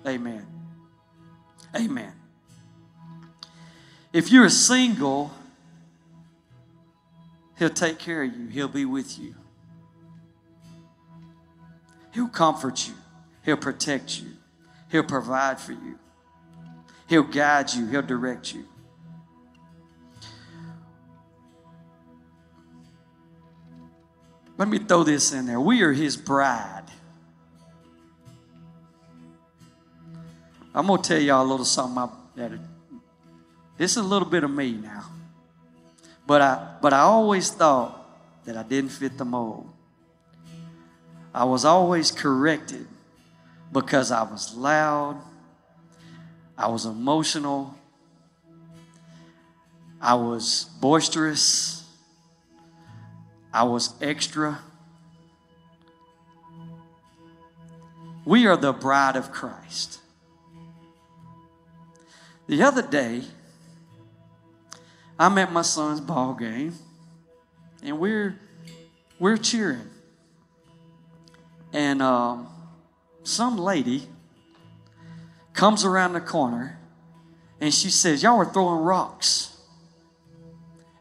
Amen. 0.06 0.46
Amen. 1.74 2.17
If 4.14 4.32
you're 4.32 4.50
single, 4.50 5.32
He'll 7.58 7.70
take 7.70 7.98
care 8.00 8.24
of 8.24 8.36
you, 8.36 8.48
He'll 8.48 8.68
be 8.68 8.86
with 8.86 9.18
you, 9.20 9.36
He'll 12.14 12.28
comfort 12.28 12.88
you, 12.88 12.94
He'll 13.44 13.58
protect 13.58 14.20
you, 14.20 14.30
He'll 14.92 15.04
provide 15.04 15.60
for 15.60 15.74
you, 15.74 15.98
He'll 17.08 17.24
guide 17.24 17.74
you, 17.74 17.88
He'll 17.88 18.02
direct 18.02 18.54
you. 18.54 18.66
Let 24.58 24.68
me 24.68 24.80
throw 24.80 25.04
this 25.04 25.34
in 25.34 25.46
there. 25.46 25.60
We 25.60 25.84
are 25.84 25.94
His 25.94 26.18
bride. 26.18 26.84
I'm 30.74 30.88
going 30.88 31.02
to 31.02 31.08
tell 31.08 31.20
y'all 31.20 31.46
a 31.46 31.50
little 31.50 31.66
something 31.66 32.10
that 32.36 32.52
this 33.78 33.92
is 33.92 33.98
a 33.98 34.04
little 34.04 34.28
bit 34.28 34.44
of 34.44 34.52
me 34.52 34.74
now. 34.74 35.06
But 36.26 36.42
I, 36.42 36.76
but 36.82 36.94
I 36.94 37.00
always 37.00 37.50
thought 37.50 37.94
that 38.46 38.58
I 38.58 38.64
didn't 38.64 38.90
fit 38.90 39.18
the 39.18 39.26
mold. 39.26 39.70
I 41.34 41.44
was 41.44 41.66
always 41.66 42.12
corrected 42.12 42.88
because 43.72 44.12
I 44.12 44.24
was 44.24 44.56
loud, 44.56 45.22
I 46.58 46.68
was 46.68 46.86
emotional, 46.86 47.76
I 50.02 50.16
was 50.16 50.66
boisterous, 50.82 51.84
I 53.54 53.64
was 53.64 53.94
extra. 54.02 54.60
We 58.26 58.46
are 58.48 58.58
the 58.58 58.74
bride 58.74 59.16
of 59.16 59.32
Christ. 59.32 60.00
The 62.48 62.64
other 62.64 62.82
day, 62.82 63.24
I'm 65.20 65.38
at 65.40 65.52
my 65.52 65.64
son's 65.64 66.00
ball 66.00 66.36
game, 66.36 66.74
and 67.82 68.00
we're 68.00 68.40
we're 69.20 69.38
cheering, 69.38 69.90
and 71.74 72.04
um, 72.04 72.48
some 73.24 73.58
lady 73.58 74.08
comes 75.54 75.84
around 75.84 76.14
the 76.14 76.22
corner, 76.22 76.80
and 77.60 77.74
she 77.74 77.90
says, 77.90 78.22
"Y'all 78.22 78.38
were 78.38 78.46
throwing 78.46 78.84
rocks 78.84 79.58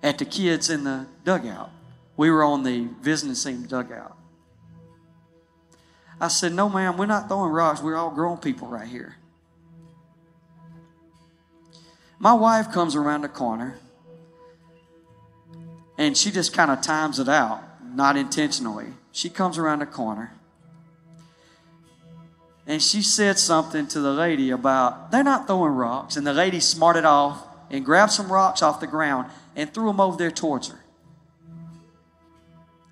at 0.03 0.17
the 0.17 0.25
kids 0.25 0.71
in 0.71 0.85
the 0.85 1.07
dugout." 1.25 1.71
We 2.17 2.31
were 2.31 2.43
on 2.43 2.63
the 2.63 2.89
visiting 3.03 3.35
team 3.35 3.67
dugout. 3.67 4.17
I 6.19 6.29
said, 6.29 6.55
"No, 6.55 6.71
ma'am, 6.71 6.97
we're 6.97 7.05
not 7.05 7.29
throwing 7.29 7.53
rocks. 7.53 7.83
We're 7.83 7.97
all 7.97 8.11
grown 8.11 8.39
people 8.39 8.69
right 8.69 8.89
here." 8.89 9.17
My 12.19 12.33
wife 12.33 12.73
comes 12.73 12.97
around 12.97 13.21
the 13.21 13.29
corner 13.29 13.79
and 15.99 16.17
she 16.17 16.31
just 16.31 16.53
kind 16.53 16.71
of 16.71 16.81
times 16.81 17.19
it 17.19 17.29
out, 17.29 17.63
not 17.83 18.17
intentionally. 18.17 18.87
She 19.13 19.31
comes 19.31 19.59
around 19.59 19.81
the 19.81 19.87
corner 19.87 20.33
and 22.67 22.83
she 22.83 23.01
said 23.01 23.39
something 23.39 23.87
to 23.89 24.01
the 24.01 24.13
lady 24.13 24.51
about 24.51 25.11
they're 25.13 25.23
not 25.23 25.47
throwing 25.47 25.73
rocks. 25.73 26.17
And 26.17 26.27
the 26.27 26.33
lady 26.33 26.59
smarted 26.59 27.05
off 27.05 27.47
and 27.71 27.85
grabbed 27.85 28.13
some 28.13 28.31
rocks 28.31 28.61
off 28.61 28.81
the 28.81 28.87
ground 28.87 29.31
and 29.55 29.73
threw 29.73 29.87
them 29.87 30.01
over 30.01 30.17
there 30.17 30.33
towards 30.33 30.69
her. 30.69 30.81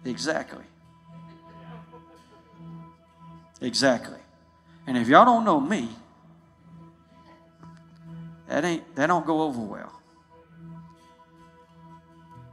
Exactly. 0.04 0.64
Exactly. 3.60 4.18
And 4.86 4.96
if 4.96 5.08
y'all 5.08 5.24
don't 5.24 5.44
know 5.44 5.58
me, 5.58 5.88
that 8.48 8.64
ain't 8.64 8.94
that 8.94 9.06
don't 9.06 9.26
go 9.26 9.42
over 9.42 9.60
well. 9.60 10.00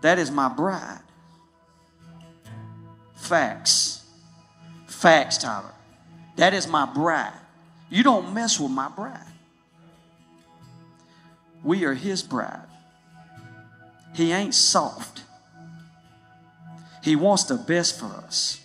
That 0.01 0.19
is 0.19 0.31
my 0.31 0.49
bride. 0.49 0.99
Facts. 3.15 4.03
Facts, 4.87 5.37
Tyler. 5.37 5.73
That 6.35 6.53
is 6.53 6.67
my 6.67 6.85
bride. 6.85 7.33
You 7.89 8.03
don't 8.03 8.33
mess 8.33 8.59
with 8.59 8.71
my 8.71 8.89
bride. 8.89 9.19
We 11.63 11.85
are 11.85 11.93
his 11.93 12.23
bride. 12.23 12.67
He 14.15 14.31
ain't 14.31 14.55
soft. 14.55 15.21
He 17.03 17.15
wants 17.15 17.43
the 17.45 17.55
best 17.55 17.99
for 17.99 18.07
us. 18.07 18.59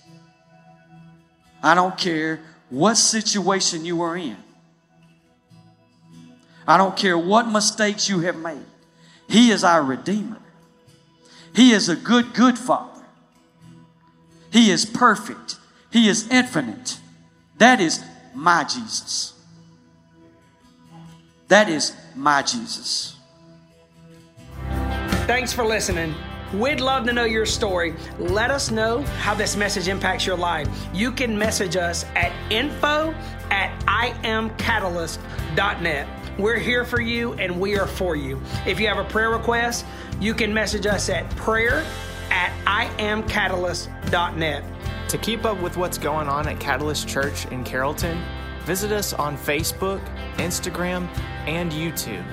I 1.62 1.74
don't 1.74 1.96
care 1.96 2.40
what 2.70 2.94
situation 2.94 3.84
you 3.84 4.02
are 4.02 4.16
in. 4.16 4.36
I 6.66 6.76
don't 6.76 6.96
care 6.96 7.16
what 7.16 7.48
mistakes 7.48 8.08
you 8.08 8.20
have 8.20 8.36
made. 8.36 8.64
He 9.28 9.50
is 9.50 9.64
our 9.64 9.82
Redeemer. 9.82 10.40
He 11.56 11.72
is 11.72 11.88
a 11.88 11.96
good, 11.96 12.34
good 12.34 12.56
Father. 12.58 13.02
He 14.52 14.70
is 14.70 14.84
perfect. 14.84 15.56
He 15.90 16.06
is 16.06 16.28
infinite. 16.28 17.00
That 17.56 17.80
is 17.80 18.04
my 18.34 18.64
Jesus. 18.64 19.32
That 21.48 21.70
is 21.70 21.96
my 22.14 22.42
Jesus. 22.42 23.16
Thanks 25.26 25.54
for 25.54 25.64
listening. 25.64 26.14
We'd 26.52 26.80
love 26.80 27.06
to 27.06 27.14
know 27.14 27.24
your 27.24 27.46
story. 27.46 27.94
Let 28.18 28.50
us 28.50 28.70
know 28.70 29.00
how 29.20 29.32
this 29.34 29.56
message 29.56 29.88
impacts 29.88 30.26
your 30.26 30.36
life. 30.36 30.68
You 30.92 31.10
can 31.10 31.38
message 31.38 31.76
us 31.76 32.04
at 32.14 32.32
info 32.52 33.14
at 33.50 33.72
iamcatalyst.net. 33.86 36.06
We're 36.38 36.58
here 36.58 36.84
for 36.84 37.00
you 37.00 37.32
and 37.34 37.58
we 37.58 37.78
are 37.78 37.86
for 37.86 38.14
you. 38.14 38.38
If 38.66 38.78
you 38.78 38.88
have 38.88 38.98
a 38.98 39.04
prayer 39.04 39.30
request, 39.30 39.86
you 40.20 40.34
can 40.34 40.52
message 40.52 40.86
us 40.86 41.08
at 41.08 41.28
prayer 41.36 41.84
at 42.30 42.52
iamcatalyst.net. 42.64 44.64
To 45.08 45.18
keep 45.18 45.44
up 45.44 45.60
with 45.62 45.76
what's 45.76 45.98
going 45.98 46.28
on 46.28 46.48
at 46.48 46.58
Catalyst 46.58 47.08
Church 47.08 47.46
in 47.46 47.62
Carrollton, 47.62 48.20
visit 48.64 48.92
us 48.92 49.12
on 49.12 49.36
Facebook, 49.36 50.00
Instagram, 50.36 51.06
and 51.46 51.70
YouTube. 51.70 52.24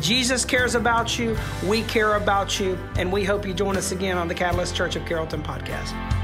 Jesus 0.00 0.44
cares 0.44 0.74
about 0.74 1.18
you, 1.18 1.36
we 1.66 1.82
care 1.82 2.16
about 2.16 2.58
you, 2.58 2.78
and 2.96 3.12
we 3.12 3.22
hope 3.22 3.46
you 3.46 3.54
join 3.54 3.76
us 3.76 3.92
again 3.92 4.16
on 4.16 4.28
the 4.28 4.34
Catalyst 4.34 4.74
Church 4.74 4.96
of 4.96 5.04
Carrollton 5.04 5.42
podcast. 5.42 6.19